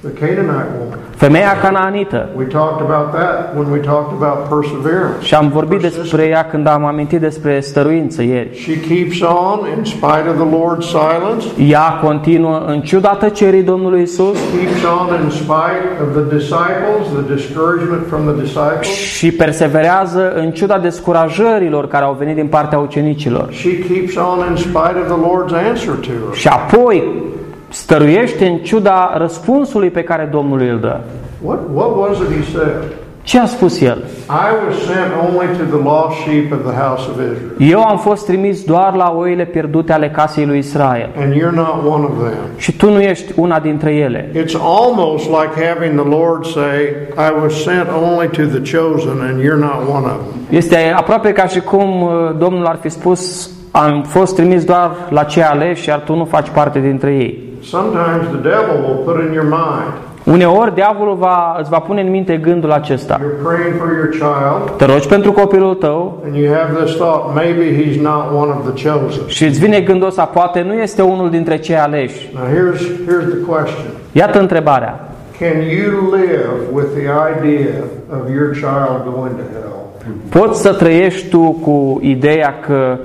[0.00, 0.98] The Canaanite woman.
[1.18, 2.28] Femeia canaanită.
[2.36, 5.26] We talked about that when we talked about perseverance.
[5.26, 8.50] Și am vorbit despre ea când am amintit despre stăruință ieri.
[8.54, 11.72] She keeps on in spite of the Lord's silence.
[11.72, 17.34] Ea continuă în ciuda tăcerii Domnului Isus Keeps on in spite of the disciples, the
[17.34, 18.86] discouragement from the disciples.
[18.86, 23.48] și perseverează în ciuda descurajărilor care au venit din partea ucenicilor.
[23.50, 26.34] She keeps on in spite of the Lord's answer to her.
[26.34, 27.02] Și apoi
[27.68, 31.00] stăruiește în ciuda răspunsului pe care Domnul îl dă.
[31.42, 32.82] What, what was it he said?
[33.28, 33.98] Ce a spus el?
[34.28, 37.70] I was sent only to the lost sheep of the house of Israel.
[37.70, 41.10] Eu am fost trimis doar la oile pierdute ale casei lui Israel.
[41.16, 42.38] And you're not one of them.
[42.56, 44.30] Și tu nu ești una dintre ele.
[44.34, 46.78] It's almost like having the Lord say,
[47.16, 50.40] I was sent only to the chosen and you're not one of them.
[50.50, 55.22] Este aproape ca și cum uh, Domnul ar fi spus am fost trimis doar la
[55.22, 57.47] cei aleși, iar tu nu faci parte dintre ei.
[57.62, 59.92] Sometimes the devil will put in your mind,
[60.24, 63.20] Uneori diavolul va, îți va pune în minte gândul acesta.
[63.20, 67.34] you're praying for your child, Te rogi pentru copilul tău and you have this thought,
[67.34, 69.22] maybe he's not one of the chosen.
[69.26, 72.30] și îți vine gândul ăsta, poate nu este unul dintre cei aleși.
[72.34, 73.86] Now here's, here's the question.
[74.12, 75.08] Iată întrebarea.
[75.38, 77.74] Can you live with the idea
[78.10, 79.76] of your child going to hell?
[80.28, 82.98] Poți să trăiești tu cu ideea că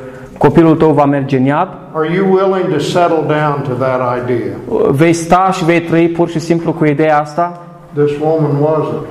[0.47, 1.67] copilul tău va merge în iad?
[1.91, 4.55] Are you willing to settle down to that idea?
[4.91, 7.61] Vei sta și vei trăi pur și simplu cu ideea asta?
[7.93, 9.05] This woman wasn't.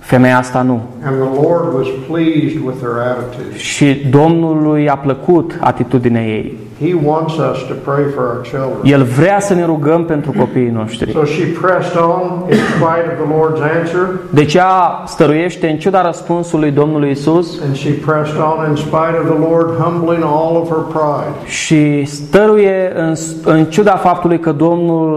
[0.00, 0.80] Femeia asta nu.
[1.04, 3.56] And the Lord was pleased with her attitude.
[3.56, 6.56] Și Domnului a plăcut atitudinea ei.
[6.80, 8.78] He wants us to pray for our children.
[8.82, 11.10] El vrea să ne rugăm pentru copiii noștri.
[11.12, 16.02] So she pressed on in spite of the Lord's answer, Deci ea stăruiește în ciuda
[16.06, 20.68] răspunsului Domnului Isus and she pressed on in spite of the Lord humbling all of
[20.68, 21.48] her pride.
[21.50, 25.12] și stăruie în, în ciuda faptului că Domnul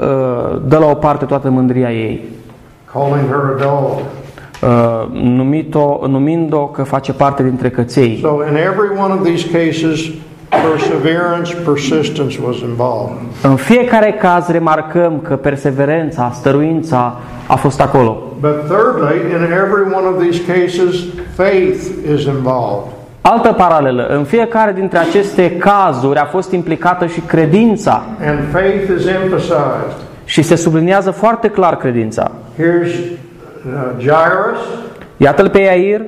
[0.00, 2.24] uh, dă la o parte toată mândria ei,
[2.92, 3.98] calling her a dog.
[4.62, 8.18] uh, numit-o, numind-o că face parte dintre căței.
[8.22, 10.00] So in every one of these cases,
[10.50, 13.16] perseverance, persistence was involved.
[13.42, 18.22] În fiecare caz remarcăm că perseverența, stăruința a fost acolo.
[18.40, 20.94] But thirdly, in every one of these cases,
[21.36, 21.80] faith
[22.14, 22.92] is involved.
[23.20, 29.06] Altă paralelă, în fiecare dintre aceste cazuri a fost implicată și credința And faith is
[29.06, 29.96] emphasized.
[30.24, 32.30] și se subliniază foarte clar credința.
[32.58, 34.58] Here's uh, Jairus,
[35.16, 36.00] Iată-l pe Iair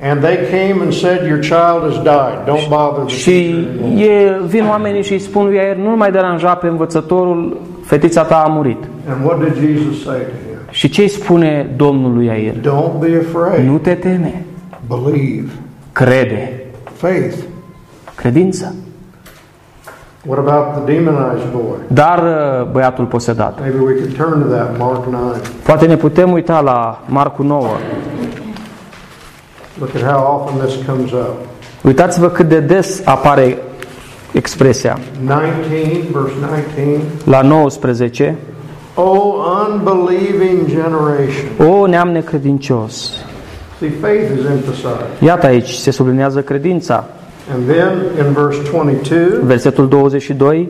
[0.00, 2.38] and they came and said, Your child has died.
[2.46, 5.96] Don't bother the și teacher anymore." e, vin oamenii și îi spun lui Iair, nu
[5.96, 8.84] mai deranja pe învățătorul, fetița ta a murit.
[9.10, 10.58] And what did Jesus say to him?
[10.70, 12.52] Și ce îi spune Domnul lui Iair?
[12.54, 13.66] Don't be afraid.
[13.68, 14.44] Nu te teme,
[14.88, 15.50] Believe.
[15.92, 16.62] crede.
[16.96, 17.36] Faith.
[18.14, 18.74] Credință.
[20.26, 21.76] What about the demonized boy?
[21.86, 23.60] Dar uh, băiatul posedat.
[23.60, 25.22] Maybe we could turn to that, Mark 9.
[25.64, 27.66] Poate ne putem uita la Marcu 9.
[29.78, 31.36] Look at how often this comes up.
[31.82, 33.58] Uitați-vă cât de des apare
[34.32, 34.98] expresia.
[35.24, 37.00] 19, verse 19.
[37.24, 38.36] La 19.
[38.94, 39.34] O
[39.68, 41.70] unbelieving generation.
[41.70, 43.10] O neam necredincios.
[43.78, 45.22] See, faith is emphasized.
[45.22, 47.04] Iată aici, se sublinează credința.
[47.54, 50.68] And then in verse 22 Versetul 22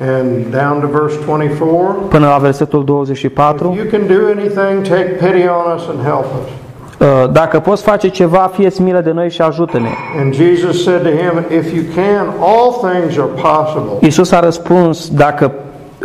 [0.00, 3.70] and down to verse 24, până la versetul 24.
[3.70, 6.63] if you can do anything, take pity on us and help us.
[7.04, 9.88] Uh, Dacă poți face ceva, fieți milă de noi și ajută-ne.
[10.20, 13.90] And Jesus said to him, If you can, all things are possible.
[14.00, 15.52] Iisus a răspuns, dacă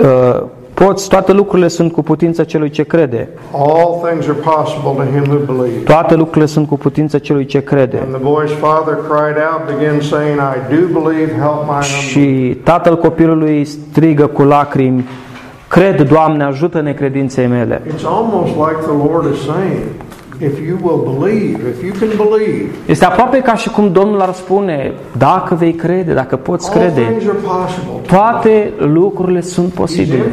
[0.02, 0.42] uh,
[0.74, 3.30] poți, toate lucrurile sunt cu putință celui ce crede.
[3.52, 5.84] All things are possible to him who believes.
[5.84, 7.98] Toate lucrurile sunt cu putință celui ce crede.
[8.06, 12.10] And the boy's father cried out, began saying, I do believe, help my unbelief.
[12.10, 15.06] Și tatăl copilului strigă cu lacrimi,
[15.68, 17.82] Cred, Doamne, ajută necredinței mele.
[17.86, 19.80] It's almost like the Lord is saying,
[20.40, 24.34] if you will believe, if you can believe, Este aproape ca și cum Domnul ar
[24.34, 27.94] spune, dacă vei crede, dacă poți all crede, things are possible.
[28.08, 30.24] toate lucrurile sunt He's posibile.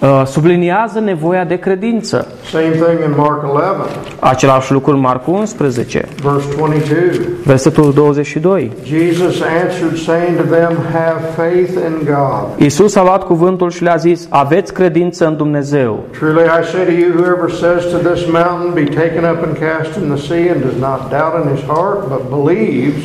[0.00, 0.20] Emphasizing the need for faith.
[0.20, 2.32] Uh, Subliniază nevoia de credință.
[2.50, 7.20] Same thing in Mark 11, Același lucru în Marcu 11, verse 22.
[7.44, 8.72] versetul 22.
[8.84, 12.60] Jesus answered, saying to them, Have faith in God.
[12.60, 16.04] Iisus a luat cuvântul și le-a zis, aveți credință în Dumnezeu.
[16.18, 19.96] Truly I say to you, whoever says to this mountain, Be taken up and cast
[20.02, 23.02] in the sea, and does not doubt in his heart, but believes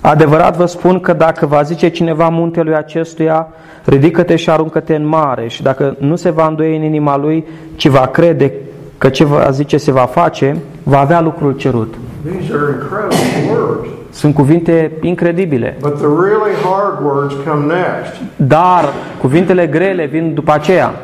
[0.00, 3.48] Adevărat vă spun că dacă va zice cineva muntelui acestuia,
[3.84, 7.88] ridică-te și aruncă-te în mare, și dacă nu se va îndoie în inima lui, ci
[7.88, 8.52] va crede
[8.98, 11.94] că ce va zice se va face, va avea lucrul cerut.
[12.24, 13.88] These are incredible words.
[14.10, 15.76] Sunt cuvinte incredibile.
[15.80, 18.84] But the really hard words come next Dar
[19.20, 20.94] cuvintele grele vin după aceea.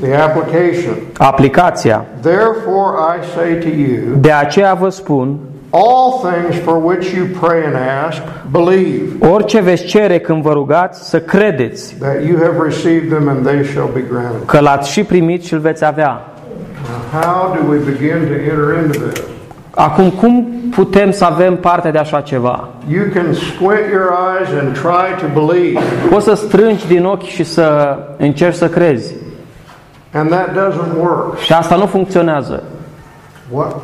[0.00, 0.94] the application.
[1.18, 2.04] Aplicația.
[2.20, 5.38] Therefore I say to you, De aceea vă spun,
[5.82, 7.74] all things for which you pray and
[8.06, 13.28] ask, believe orice veți cere când vă rugați, să credeți that you have received them
[13.28, 14.44] and they shall be granted.
[14.46, 16.20] că l-ați și primit și îl veți avea.
[17.12, 19.22] Now, how do we begin to enter into this?
[19.70, 22.68] Acum, cum putem să avem parte de așa ceva?
[22.88, 27.44] You can squint your eyes and try to believe, Poți să strângi din ochi și
[27.44, 29.14] să încerci să crezi.
[30.12, 31.38] and that doesn't work.
[31.38, 32.62] Și asta nu funcționează.
[33.50, 33.74] What?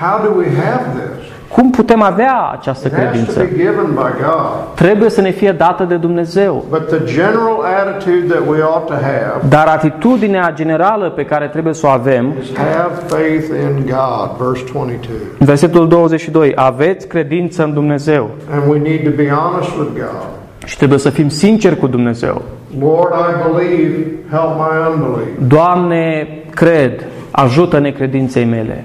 [0.00, 1.24] How do we have this?
[1.52, 3.38] Cum putem avea această It has to credință?
[3.38, 4.74] be given by God.
[4.74, 6.64] Trebuie să ne fie dată de Dumnezeu.
[6.68, 11.74] But the general attitude that we ought to have Dar atitudinea generală pe care trebuie
[11.74, 15.16] să o avem, is have faith in God, verse 22.
[15.38, 20.22] în versetul 22, aveți credință în Dumnezeu And we need to be honest with God.
[20.64, 22.42] și trebuie să fim sinceri cu Dumnezeu.
[22.80, 23.94] Lord, I believe,
[24.30, 25.28] help my unbelief.
[25.48, 28.84] Doamne, cred, ajută necredinței mele.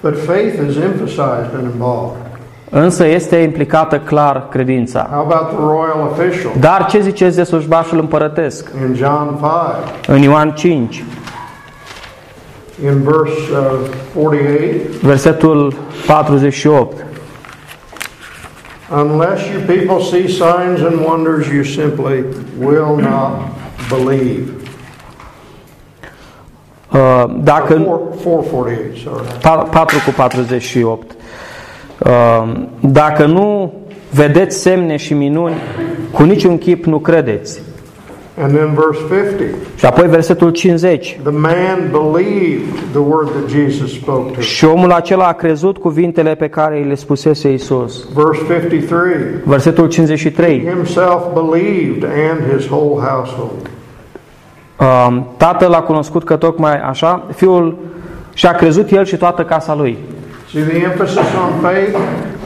[0.00, 2.16] But faith is emphasized and involved.
[2.70, 5.08] Însă este implicată clar credința.
[5.12, 8.70] How about the royal official Dar ce ziceți de slujbașul împărătesc?
[8.88, 10.16] in John 5?
[10.16, 11.04] În Ioan 5,
[12.84, 15.74] In verse uh, 48, versetul
[16.06, 17.04] 48.
[18.90, 22.22] unless you people see signs and wonders, you simply
[22.58, 23.30] will not
[23.88, 24.55] believe.
[26.96, 29.22] Uh, Dacă, 448, sorry.
[29.42, 31.10] Pa- 4 cu 48.
[31.98, 33.72] Uh, Dacă nu
[34.10, 35.54] vedeți semne și minuni,
[36.12, 37.60] cu niciun chip nu credeți.
[38.42, 41.18] And then verse 50, Și apoi versetul 50.
[41.22, 44.40] the man believed the word that Jesus spoke to him.
[44.42, 48.08] Și omul acela a crezut cuvintele pe care îi le spusese Isus.
[48.14, 49.02] Verse 53,
[49.44, 50.68] Versetul 53.
[50.74, 53.70] himself believed and his whole household.
[54.80, 57.76] Uh, Tatăl a cunoscut că tocmai așa, fiul
[58.34, 59.98] și-a crezut el și toată casa lui.
[59.98, 61.98] It's See the emphasis on faith?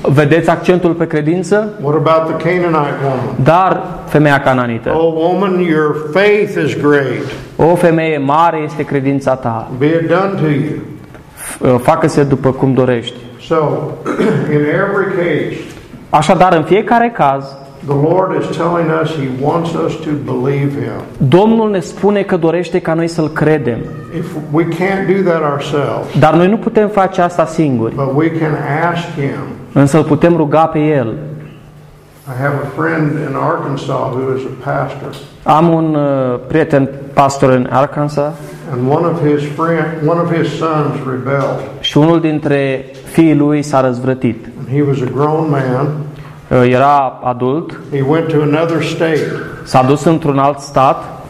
[0.03, 1.69] Vedeți accentul pe credință?
[1.83, 3.37] What about the Canaanite woman?
[3.43, 4.93] Dar femeia cananită.
[4.97, 7.23] Oh, woman, your faith is great.
[7.57, 9.69] O femeie mare este credința ta.
[9.79, 11.79] Be it done to you.
[11.79, 13.15] Facă-se după cum dorești.
[13.41, 13.55] So,
[14.55, 15.57] in every case,
[16.11, 17.45] Așadar, în fiecare caz,
[17.87, 21.29] the Lord is telling us He wants us to believe Him.
[21.29, 23.79] Domnul ne spune că dorește ca noi să-L credem.
[24.17, 28.31] If we can't do that ourselves, Dar noi nu putem face asta singuri, but we
[28.31, 28.57] can
[28.93, 29.41] ask Him.
[29.73, 31.15] însă îl putem ruga pe El.
[32.29, 37.51] I have a friend in Arkansas who is a pastor, Am un uh, prieten pastor
[37.51, 38.33] în Arkansas
[38.73, 41.61] and one of his friend, one of his sons rebelled.
[41.81, 44.45] și unul dintre fiii lui s-a răzvrătit.
[44.59, 45.89] And he was a grown man.
[46.51, 49.21] Uh, Era adult, He went to another state,
[49.65, 51.23] s-a dus într-un alt stat,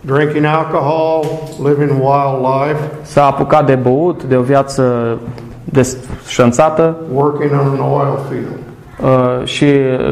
[0.00, 1.24] drinking alcohol,
[1.62, 5.18] living a wild life, s-a apucat de băut, de o viață
[5.64, 8.58] desșănțată working on an oil field.
[9.02, 9.66] uh, și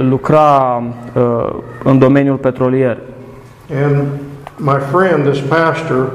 [0.09, 0.83] lucra
[1.15, 1.49] uh,
[1.85, 2.99] în domeniul petrolier.
[3.85, 4.07] And
[4.57, 6.13] my friend, this pastor,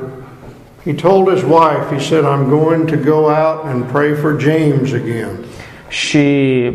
[0.86, 4.94] he told his wife, he said, I'm going to go out and pray for James
[4.94, 5.30] again.
[5.88, 6.20] Și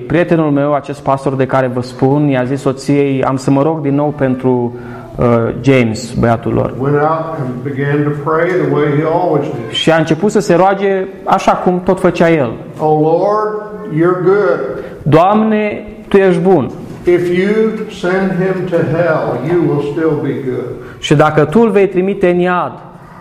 [0.07, 3.81] prietenul meu, acest pastor de care vă spun, i-a zis soției, am să mă rog
[3.81, 4.75] din nou pentru
[5.17, 5.27] uh,
[5.61, 6.75] James, băiatul lor.
[6.79, 9.71] Went out and began to pray the way he always did.
[9.71, 12.53] Și a început să se roage așa cum tot făcea el.
[12.79, 13.63] Oh Lord,
[13.95, 14.61] you're good.
[15.03, 16.71] Doamne, Tu ești bun.
[17.05, 17.53] If you
[17.91, 20.71] send him to hell, you will still be good.
[20.99, 22.73] Și dacă Tu îl vei trimite în iad,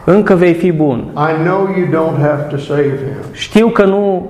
[0.05, 1.05] încă vei fi bun.
[1.15, 4.29] I know you don't have to save him, Știu că nu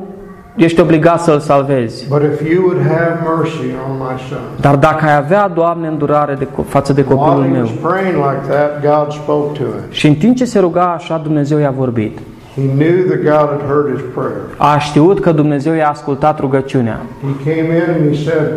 [0.56, 2.08] ești obligat să-l salvezi.
[2.08, 4.40] but if you would have mercy on my son.
[4.60, 7.62] Dar dacă ai avea, Doamne, îndurare de, față de copilul While he meu.
[7.62, 9.82] was praying like that, God spoke to him.
[9.90, 12.18] Și în timp ce se ruga așa, Dumnezeu i-a vorbit.
[12.56, 14.42] He knew that God had heard his prayer.
[14.58, 17.00] A știut că Dumnezeu i-a ascultat rugăciunea.
[17.44, 18.48] He came in and he said,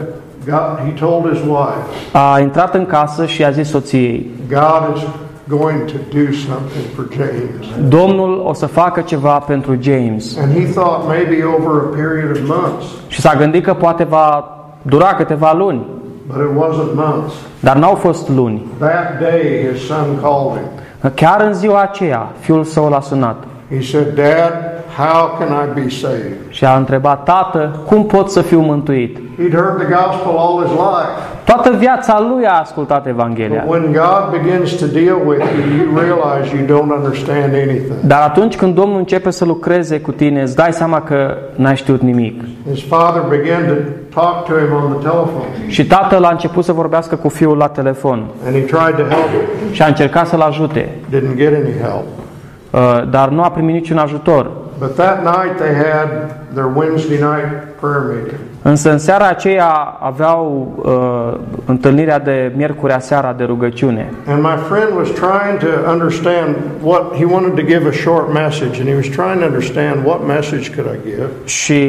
[0.47, 5.03] God, he told his wife, A intrat în casă și a zis soției, God is
[5.49, 7.89] going to do something for James.
[7.89, 10.37] Domnul o să facă ceva pentru James.
[10.39, 14.49] And he thought maybe over a period of months, Și s-a gândit că poate va
[14.83, 15.87] dura câteva luni,
[16.27, 17.33] but it wasn't months.
[17.61, 18.67] dar n-au fost luni.
[18.79, 21.11] That day, his son called him.
[21.15, 23.37] Chiar în ziua aceea, fiul său l-a sunat
[23.71, 24.53] He said, Dad,
[24.97, 26.33] how can I be saved?
[26.49, 29.17] și a întrebat, Tată, cum pot să fiu mântuit?
[29.19, 31.13] He'd heard the gospel all his life.
[31.45, 33.65] Toată viața lui a ascultat But Evanghelia.
[33.67, 37.93] when God begins to deal with you, you realize you don't understand anything.
[38.07, 42.01] Dar atunci când Domnul începe să lucreze cu tine, îți dai seama că n-ai știut
[42.01, 42.43] nimic.
[42.73, 43.75] His father began to
[44.21, 47.69] talk to him on the telephone, Și tatăl a început să vorbească cu fiul la
[47.69, 49.73] telefon and he tried to help him.
[49.73, 50.89] și a încercat să-l ajute,
[52.75, 54.51] uh, dar nu a primit niciun ajutor.
[54.79, 56.09] But that night they had
[56.55, 57.51] their Wednesday night
[57.81, 58.39] prayer meeting.
[58.63, 64.13] Însă în seara aceea aveau uh, întâlnirea de miercurea seara de rugăciune.
[64.27, 68.81] And my friend was trying to understand what he wanted to give a short message,
[68.81, 71.27] and he was trying to understand what message could I give.
[71.45, 71.83] Și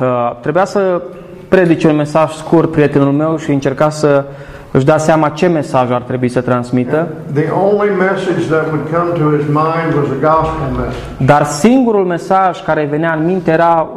[0.00, 1.02] uh, trebuia să
[1.48, 4.24] predice un mesaj scurt prietenul meu și încerca să
[4.70, 7.08] își dea seama ce mesaj ar trebui să transmită.
[7.34, 11.24] The only message that would come to his mind was a gospel message.
[11.24, 13.88] Dar singurul mesaj care venea în minte era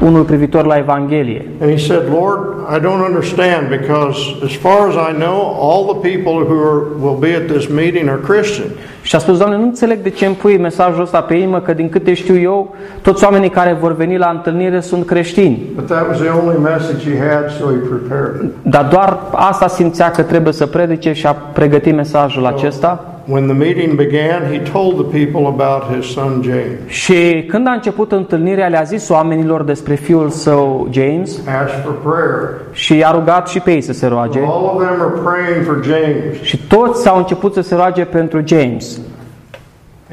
[0.00, 1.46] unul privitor la Evanghelie.
[1.60, 2.40] And he said, Lord,
[2.76, 7.18] I don't understand because, as far as I know, all the people who are, will
[7.18, 8.66] be at this meeting are Christian.
[9.12, 11.72] Și a spus, Doamne, nu înțeleg de ce îmi pui mesajul ăsta pe inimă, că
[11.72, 15.62] din câte știu eu, toți oamenii care vor veni la întâlnire sunt creștini.
[15.74, 18.50] But that was the only message he had, so he prepared it.
[18.62, 23.11] Dar doar asta simțea că trebuie să predice și a pregătit mesajul acesta.
[23.26, 26.78] When the meeting began, he told the people about his son James.
[26.86, 32.48] Și când a început întâlnirea, le-a zis oamenilor despre fiul său James Asked for prayer.
[32.72, 34.38] și i-a rugat și pe ei să se roage.
[34.38, 36.42] All of them are praying for James.
[36.42, 39.00] Și toți s-au început să se roage pentru James.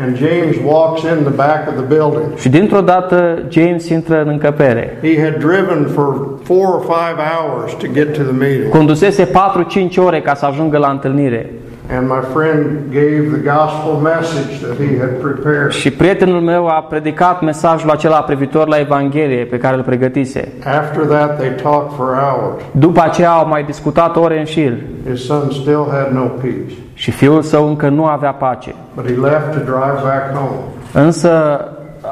[0.01, 2.38] And James walks in the back of the building.
[2.38, 4.97] Și dintr-o dată James intră în încăpere.
[5.01, 8.70] He had driven for four or five hours to get to the meeting.
[8.70, 11.49] Condusese 4-5 ore ca să ajungă la întâlnire.
[11.97, 15.71] And my friend gave the gospel message that he had prepared.
[15.71, 20.47] Și prietenul meu a predicat mesajul acela privitor la Evanghelie pe care îl pregătise.
[20.65, 22.61] After that, they talked for hours.
[22.71, 24.73] După aceea au mai discutat ore în șir
[25.09, 28.75] His son still had no peace, și fiul său încă nu avea pace.
[28.95, 30.59] but he left to drive back home.
[31.05, 31.61] Însă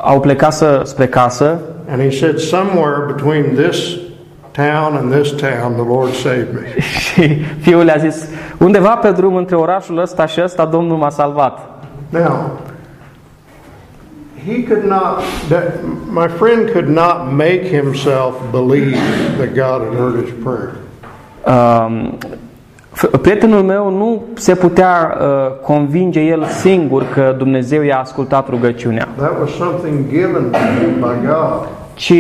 [0.03, 1.59] au plecat să, spre casă
[1.89, 3.97] And he said, Somewhere between this
[4.57, 6.81] town and this town, the Lord saved me.
[7.05, 8.27] și fiul le-a zis,
[8.57, 11.59] undeva pe drum între orașul ăsta și ăsta Domnul m-a salvat.
[12.09, 12.59] Now,
[14.45, 15.63] he could not, that,
[16.11, 18.97] my friend could not make himself believe
[19.37, 20.71] that God had heard his prayer.
[21.45, 22.17] Um,
[22.95, 25.25] f- prietenul meu nu se putea uh,
[25.61, 31.27] convinge el singur că Dumnezeu i-a ascultat rugăciunea, That was something given to him by
[31.27, 31.67] God.
[31.93, 32.13] ci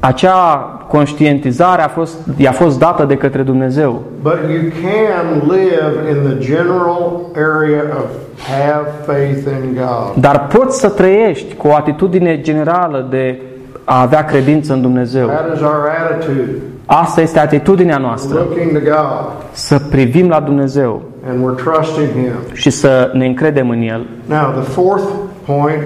[0.00, 4.02] acea conștientizare a fost, i-a fost dată de către Dumnezeu.
[4.22, 8.10] But you can live in the general area of
[8.48, 10.22] have faith in God.
[10.22, 13.40] Dar poți să trăiești cu o atitudine generală de
[13.84, 15.26] a avea credință în Dumnezeu.
[15.26, 16.50] That is our attitude,
[16.86, 22.32] Asta este atitudinea noastră, looking to God, să privim la Dumnezeu and we're trusting Him.
[22.52, 24.06] și să ne încredem în El.
[24.26, 25.04] Now, the fourth
[25.46, 25.82] point,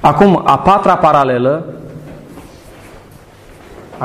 [0.00, 1.64] Acum, a patra paralelă,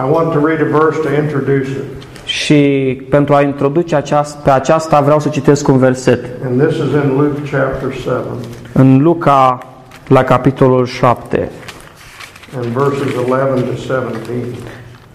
[0.04, 1.84] I want to read a verse to introduce it.
[2.26, 6.26] și pentru a introduce aceast, pe aceasta vreau să citesc un verset.
[6.45, 8.12] And this is in Luke chapter 7
[8.74, 9.60] În Luca,
[10.08, 11.52] la capitolul 7,
[12.56, 14.58] and verses 11 to 17.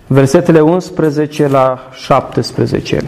[0.07, 3.03] versetele 11 la 17.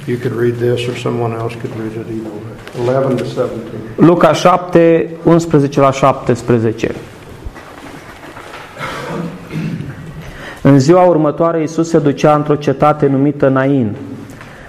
[0.00, 2.94] If you could read this or someone else could read it either way.
[2.94, 3.56] 11 to 17.
[3.96, 6.94] Luca 7, 11 la 17.
[10.62, 13.96] În ziua următoare Iisus se ducea într-o cetate numită Nain.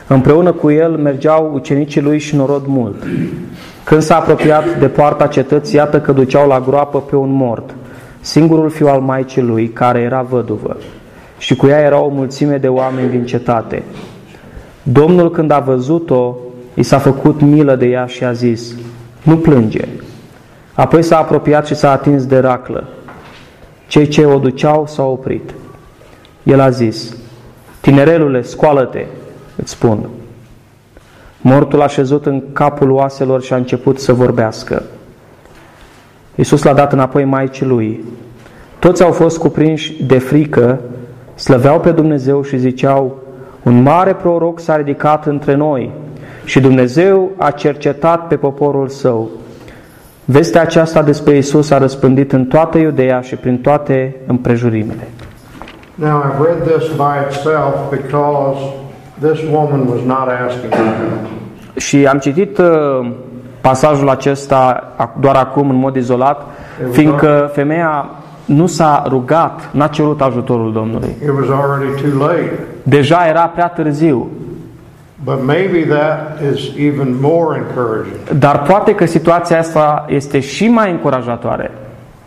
[0.07, 3.03] Împreună cu el mergeau ucenicii lui și norod mult.
[3.83, 7.75] Când s-a apropiat de poarta cetății, iată că duceau la groapă pe un mort,
[8.19, 10.77] singurul fiu al maicii lui, care era văduvă.
[11.37, 13.83] Și cu ea era o mulțime de oameni din cetate.
[14.83, 16.35] Domnul, când a văzut-o,
[16.73, 18.75] i s-a făcut milă de ea și a zis,
[19.23, 19.87] nu plânge.
[20.73, 22.87] Apoi s-a apropiat și s-a atins de raclă.
[23.87, 25.53] Cei ce o duceau s-au oprit.
[26.43, 27.15] El a zis,
[27.79, 29.05] tinerelule, scoală-te,
[29.55, 30.09] îți spun.
[31.41, 34.83] Mortul a șezut în capul oaselor și a început să vorbească.
[36.35, 38.03] Iisus l-a dat înapoi maicii lui.
[38.79, 40.79] Toți au fost cuprinși de frică,
[41.35, 43.17] slăveau pe Dumnezeu și ziceau,
[43.63, 45.91] un mare proroc s-a ridicat între noi
[46.45, 49.29] și Dumnezeu a cercetat pe poporul său.
[50.25, 55.07] Vestea aceasta despre Isus a răspândit în toată Iudeea și prin toate împrejurimile.
[56.07, 58.57] Now, I've read this by itself because
[59.19, 61.27] this woman was not asking for help.
[61.77, 62.67] Și am citit uh,
[63.61, 66.41] pasajul acesta ac- doar acum în mod izolat,
[66.91, 68.09] fiindcă femeia
[68.45, 71.15] nu s-a rugat, n-a cerut ajutorul Domnului.
[71.23, 72.59] It was already too late.
[72.83, 74.29] Deja era prea târziu,
[75.23, 78.15] But maybe that is even more encouraging.
[78.39, 81.71] dar poate că situația asta este și mai încurajatoare.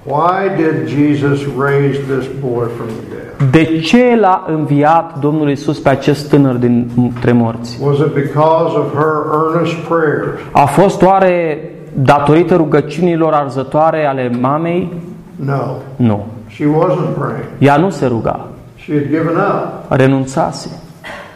[0.07, 3.51] Why did Jesus raise this boy from the dead?
[3.51, 7.79] De ce l-a înviat Domnul Isus pe acest tânăr dintre morți?
[7.83, 10.41] Was it because of her earnest prayers?
[10.53, 11.59] A fost oare
[11.93, 14.93] datorită rugăciunilor arzătoare ale mamei?
[15.37, 15.77] No.
[15.97, 16.25] Nu.
[16.49, 17.45] She wasn't praying.
[17.59, 18.47] Ea nu se ruga,
[18.77, 19.85] She had given up.
[19.89, 20.69] renunțase.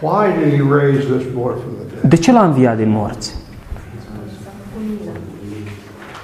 [0.01, 2.11] Why did he raise this boy from the dead?
[2.11, 3.35] De ce l-a înviat din morți?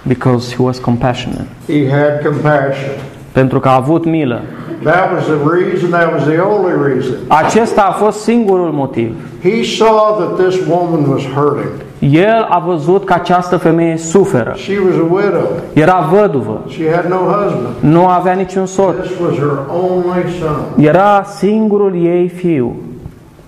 [0.06, 1.46] Because he was compassionate.
[1.66, 2.90] He had compassion.
[3.32, 4.40] Pentru că a avut milă.
[4.82, 7.14] That was the reason, that was the only reason.
[7.28, 9.14] Acesta a fost singurul motiv.
[9.42, 11.70] He saw that this woman was hurting.
[11.98, 14.52] El a văzut că această femeie suferă.
[14.56, 15.48] She was a widow.
[15.72, 16.64] Era văduvă.
[16.68, 17.74] She had no husband.
[17.80, 18.94] Nu avea niciun soț.
[18.96, 20.84] This was her only son.
[20.84, 22.76] Era singurul ei fiu.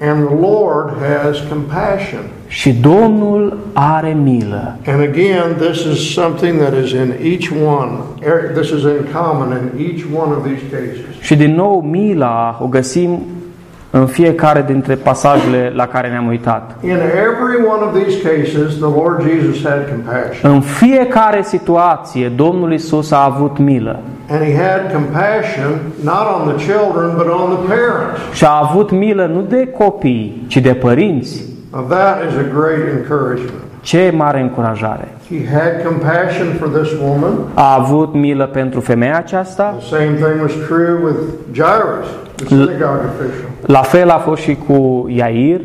[0.00, 0.90] And the Lord
[1.24, 2.20] has compassion.
[2.48, 4.76] Și Domnul are milă.
[4.86, 7.90] And again, this is something that is in each one.
[8.26, 11.20] Er- This is in common in each one of these cases.
[11.20, 13.18] Și din nou mila o găsim
[13.90, 16.76] în fiecare dintre pasajele la care ne-am uitat.
[16.84, 16.90] In
[17.26, 20.50] every one of these cases, the Lord Jesus had compassion.
[20.52, 24.00] În fiecare situație Domnul Isus a avut milă.
[24.30, 25.70] And he had compassion
[26.02, 28.34] not on the children, but on the parents.
[28.34, 31.44] Și a avut milă nu de copii, ci de părinți.
[31.76, 33.62] Now, that is a great encouragement.
[33.80, 35.08] Ce mare încurajare!
[35.28, 37.32] He had compassion for this woman.
[37.54, 41.16] A avut milă pentru femeia aceasta, The same thing was true with
[41.52, 42.06] Jairus,
[42.36, 43.48] the synagogue official.
[43.66, 45.60] la fel a fost și cu Iair.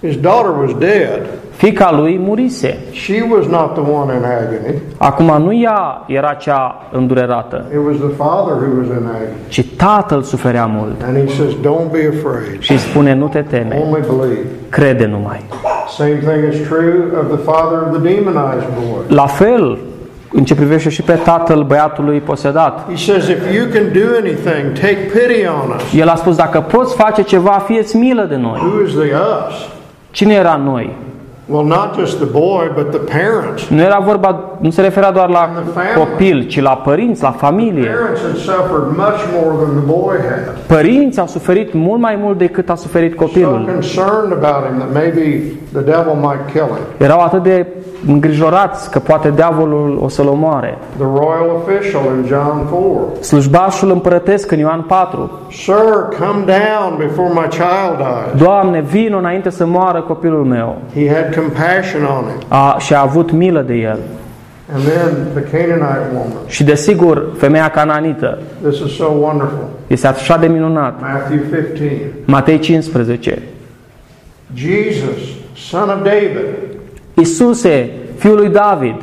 [0.00, 1.20] His daughter was dead.
[1.62, 2.78] Fica lui murise.
[2.90, 4.74] She was not the one in agony.
[4.98, 9.36] Acum nu ea era cea îndurerată, It was the father who was in agony.
[9.48, 11.02] ci tatăl suferea mult.
[11.06, 12.60] And he says, Don't be afraid.
[12.60, 14.46] Și îi spune, nu te teme, Only believe.
[14.68, 15.44] crede numai.
[15.88, 19.02] Same thing is true of the father of the demonized boy.
[19.16, 19.78] La fel,
[20.32, 22.86] în ce privește și pe tatăl băiatului posedat.
[22.88, 26.00] He says, If you can do anything, take pity on us.
[26.00, 28.58] El a spus, dacă poți face ceva, fieți milă de noi.
[28.62, 29.10] Who is the
[29.46, 29.54] us?
[30.10, 30.96] Cine era noi?
[31.52, 33.68] Well, not just the boy, but the parents.
[33.68, 35.48] Nu era vorba, nu se referea doar la
[35.98, 37.88] copil, ci la părinți, la familie.
[37.88, 40.56] Parents had suffered much more than the boy had.
[40.66, 43.64] Părinții au suferit mult mai mult decât a suferit So copilul.
[43.72, 45.42] concerned about him that maybe
[45.72, 47.06] the devil might kill him.
[47.06, 47.66] Erau atât de
[48.06, 50.78] îngrijorați că poate diavolul o să-l omoare.
[50.96, 53.12] The royal official in John 4.
[53.20, 55.30] Slujbașul împărătesc în Ioan 4.
[55.50, 55.74] Sir,
[56.18, 58.42] come down before my child dies.
[58.42, 60.76] Doamne, vino înainte să moară copilul meu.
[60.94, 62.40] He had compassion on him.
[62.48, 63.98] A, și a avut milă de el.
[64.74, 66.46] And then the Canaanite woman.
[66.46, 68.38] Și desigur, femeia cananită.
[68.68, 69.68] This is so wonderful.
[69.86, 71.00] Este așa de minunat.
[71.00, 72.12] Matthew 15.
[72.24, 73.42] Matei 15.
[74.54, 75.18] Jesus,
[75.56, 76.46] son of David,
[77.14, 78.94] Isuse, fiul lui David,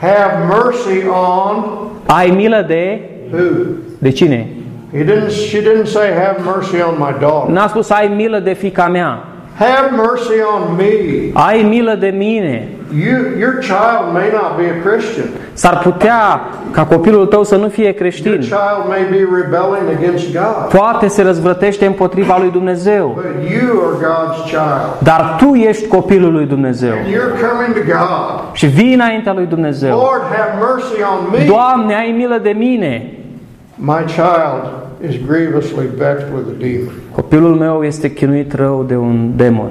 [0.00, 1.64] have mercy on
[2.06, 3.00] ai milă de...
[3.32, 3.66] who?
[3.98, 4.48] De cine?
[4.92, 7.52] He didn't she didn't say have mercy on my daughter.
[7.52, 9.24] N-a spus ai milă de fica mea.
[9.58, 11.30] Have mercy on me.
[11.32, 12.68] Ai milă de mine.
[12.94, 15.26] You your child may not be a Christian.
[15.52, 16.40] S-ar putea
[16.70, 18.38] ca copilul tău să nu fie Your creștin.
[18.38, 20.80] child may be rebelling against God.
[20.80, 23.12] Poate se răzvrătește împotriva lui Dumnezeu.
[23.14, 24.98] But you are God's child.
[25.02, 26.94] Dar tu ești copilul lui Dumnezeu.
[26.94, 28.42] You're coming to God.
[28.52, 29.96] Și vii înaintea lui Dumnezeu.
[29.96, 31.44] Lord, have mercy on me.
[31.46, 33.12] Doamne, ai milă de mine.
[33.74, 34.70] My child
[35.08, 36.92] is grievously vexed with a demon.
[37.12, 39.70] Copilul meu este chinuit rău de un demon.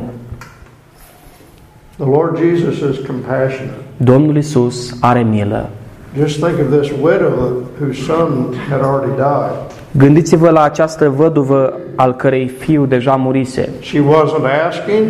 [1.97, 3.77] The Lord Jesus is compassionate.
[3.97, 5.69] Domnul Isus are milă.
[6.17, 9.55] Just think of this widow whose son had already died.
[9.97, 13.69] Gândiți-vă la această văduvă al cărei fiu deja murise.
[13.79, 15.03] She wasn't asking,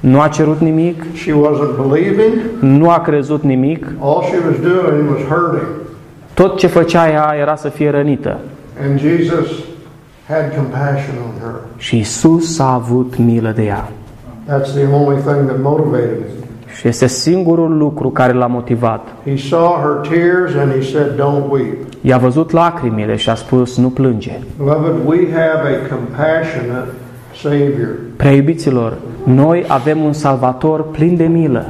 [0.00, 2.32] Nu a cerut nimic, she wasn't believing.
[2.60, 5.66] nu a crezut nimic, All she was doing was hurting.
[6.34, 8.38] tot ce făcea ea era să fie rănită.
[8.82, 9.48] And Jesus
[10.28, 11.60] had compassion on her.
[11.76, 13.88] Și Isus a avut milă de ea.
[14.48, 16.42] That's the only thing that motivated him.
[16.76, 19.08] Și este singurul lucru care l-a motivat.
[19.24, 21.76] He saw her tears and he said, Don't weep.
[22.00, 24.38] I-a văzut lacrimile și a spus, nu plânge.
[24.56, 26.88] Beloved, we have a compassionate
[27.42, 27.88] Savior.
[28.16, 31.66] Prea iubiților, noi avem un salvator plin de milă.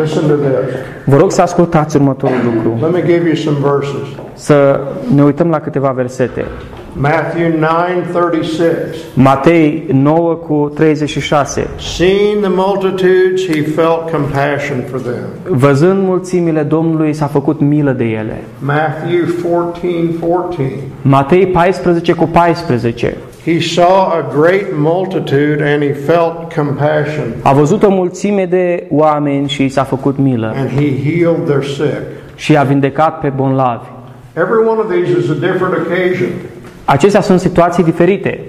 [0.00, 0.74] Listen to this.
[1.04, 2.78] Vă rog să ascultați următorul lucru.
[2.80, 4.08] Let me give you some verses.
[4.34, 4.80] Să
[5.14, 6.44] ne uităm la câteva versete.
[6.92, 8.96] Matthew 9:36.
[9.14, 11.66] Matei 9 cu 36.
[11.78, 15.56] Seeing the multitudes, he felt compassion for them.
[15.56, 18.40] Văzând mulțimile Domnului, s-a făcut milă de ele.
[18.58, 19.24] Matthew
[20.58, 20.72] 14:14.
[21.02, 23.16] Matei 14 cu 14.
[23.44, 29.48] He saw a great multitude and he felt compassion A văzut o mulțime de oameni
[29.48, 32.02] și i s-a făcut milă and he healed their sick.
[32.34, 33.86] și i-a vindecat pe bonlavi.
[34.36, 36.28] Every one of these is a different occasion.
[36.84, 38.40] Acestea sunt situații diferite.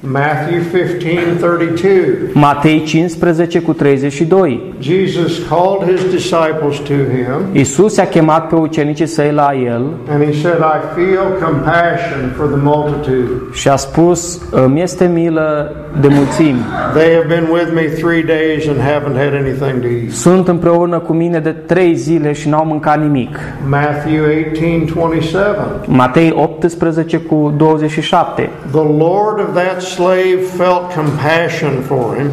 [0.00, 2.32] Matthew 15:32.
[2.32, 4.74] Matei 15 cu 32.
[4.80, 10.24] Jesus called his disciples to him Isus i-a chemat pe ucenicii săi la el and
[10.24, 13.30] he said, "I feel compassion for the multitude.
[13.52, 16.60] și a spus, îmi este milă de mulțimi.
[16.94, 20.98] They have been with me 3 days and haven't had anything to eat." Sunt împreună
[20.98, 23.38] cu mine de trei zile și n-au mâncat nimic.
[23.68, 25.86] Matthew 18:27.
[25.86, 28.50] Matei 18 cu 27.
[28.70, 32.30] The Lord of that slave felt compassion for him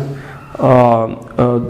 [0.60, 1.62] Uh, uh,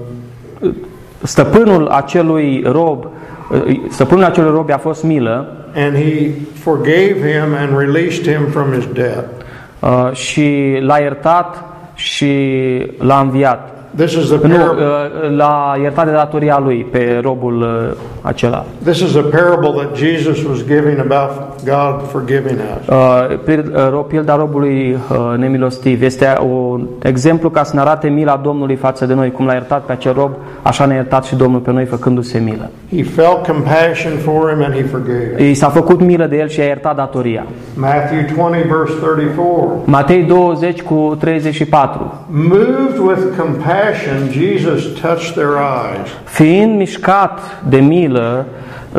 [1.23, 3.07] stăpânul acelui rob,
[3.51, 8.71] uh, stăpânul acelui rob a fost milă and he forgave him and released him from
[8.71, 9.45] his debt.
[9.79, 11.63] uh, și l-a iertat
[11.93, 12.33] și
[12.97, 13.74] l-a înviat.
[13.95, 14.83] This is a Nu, parable.
[14.83, 18.65] uh, l-a iertat de datoria lui pe robul uh, acela.
[18.83, 21.31] This is a parable that Jesus was giving about
[21.65, 22.87] God forgiving us.
[22.87, 28.07] Uh, pil- uh, ro- Pilda robului uh, nemilostiv este un exemplu ca să ne arate
[28.07, 29.31] mila Domnului față de noi.
[29.31, 30.31] Cum l-a iertat pe acel rob,
[30.61, 32.69] așa ne-a iertat și Domnul pe noi făcându-se milă.
[32.95, 35.43] He felt compassion for him and he forgave.
[35.49, 37.45] I s-a făcut milă de el și a iertat datoria.
[37.75, 39.81] Matthew 20 verse 34.
[39.85, 42.13] Matei 20 cu 34.
[42.29, 43.83] Moved with compassion,
[44.31, 46.07] Jesus touched their eyes.
[46.23, 48.45] Fiind mișcat de milă,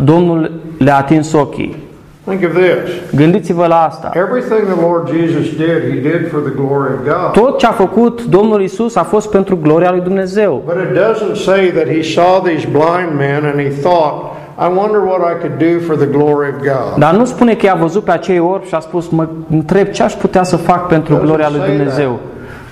[0.02, 1.84] Domnul le-a atins ochii.
[2.26, 3.16] Think of this.
[3.16, 4.10] Gândiți-vă la asta.
[4.14, 7.42] Everything the Lord Jesus did, he did for the glory of God.
[7.42, 10.62] Tot ce a făcut Domnul Isus a fost pentru gloria lui Dumnezeu.
[10.64, 14.14] But it doesn't say that he saw these blind men and he thought,
[14.58, 16.98] I wonder what I could do for the glory of God.
[16.98, 20.02] Dar nu spune că i-a văzut pe acei orbi și a spus, mă întreb ce
[20.02, 22.18] aș putea să fac pentru gloria lui Dumnezeu.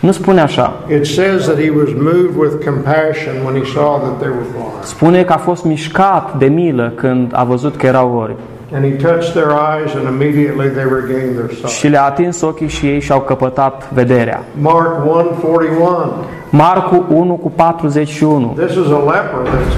[0.04, 0.72] Nu spune așa.
[0.88, 4.82] It says that he was moved with compassion when he saw that they were blind.
[4.82, 8.40] Spune că a fost mișcat de milă când a văzut că erau orbi.
[8.74, 11.92] And he touched their eyes, and immediately they regained their și sight.
[11.92, 14.44] le-a atins ochii și ei și-au căpătat vederea.
[14.60, 16.26] Mark 1:41.
[16.50, 18.56] Marcu 1 cu 41.
[18.56, 19.74] This is a leper that's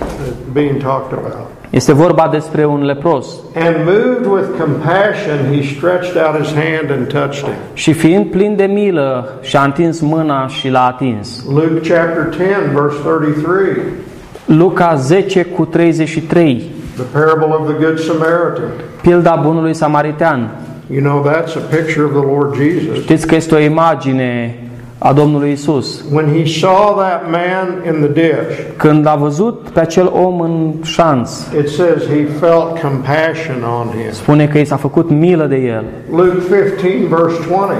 [0.00, 1.53] that's being talked about.
[1.74, 3.26] Este vorba despre un lepros.
[3.54, 7.54] And moved with compassion, he stretched out his hand and touched him.
[7.72, 11.44] Și fiind plin de milă, și-a întins mâna și l-a atins.
[11.48, 13.82] Luke chapter 10, verse 33,
[14.44, 16.62] Luca 10 cu 33.
[16.96, 18.70] the parable of the Good Samaritan.
[19.02, 20.50] Pilda bunului samaritean.
[20.90, 23.02] You know, that's a picture of the Lord Jesus.
[23.02, 24.58] Știți că este o imagine
[25.06, 26.04] a Domnului Isus.
[26.12, 30.72] When he saw that man in the ditch, Când a văzut pe acel om în
[30.82, 34.10] șanț, it says he felt compassion on him.
[34.10, 35.84] spune că i s-a făcut milă de el.
[36.10, 37.76] Luke 15, verse 20,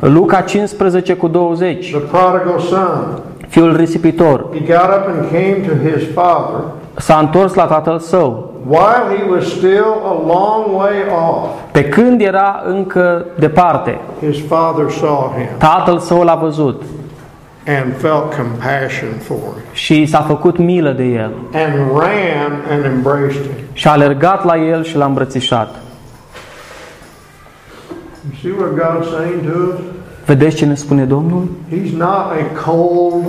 [0.00, 1.90] Luca 15 cu 20.
[1.90, 6.60] the prodigal son, Fiul risipitor he got up and came to his father.
[6.96, 8.49] s-a întors la tatăl său.
[8.68, 14.90] While he was still a long way off, Pe când era încă departe, his father
[14.90, 16.82] saw him tatăl său l-a văzut
[17.66, 21.32] and felt compassion for him și i s-a făcut milă de el.
[21.52, 23.64] and ran and embraced him.
[23.72, 25.74] Și a alergat la el și l-a îmbrățișat.
[28.24, 29.78] You see what God's saying to us?
[30.26, 31.48] Vedeți ce ne spune Domnul?
[31.72, 33.24] He's not a cold,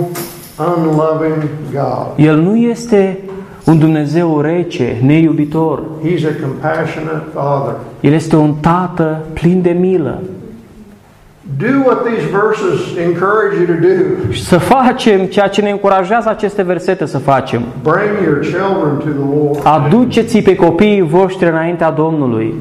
[0.76, 2.06] unloving God.
[2.26, 3.18] El nu este
[3.64, 5.82] un Dumnezeu rece, neiubitor.
[6.04, 7.74] He's a compassionate Father.
[8.00, 10.22] El este un tată plin de milă.
[11.58, 14.32] Do what these verses encourage you to do.
[14.32, 17.62] Și să facem ceea ce ne încurajează aceste versete să facem.
[17.82, 22.54] Bring your children to the Lord Aduceți pe copiii voștri înaintea Domnului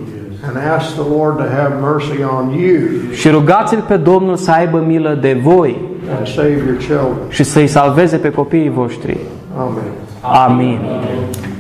[0.44, 2.80] and ask the Lord to have mercy on you
[3.12, 5.78] și rugați-L pe Domnul să aibă milă de voi
[6.18, 7.30] and save your children.
[7.30, 9.18] și să-i salveze pe copiii voștri.
[9.58, 9.84] Amen.
[10.24, 11.51] Amin.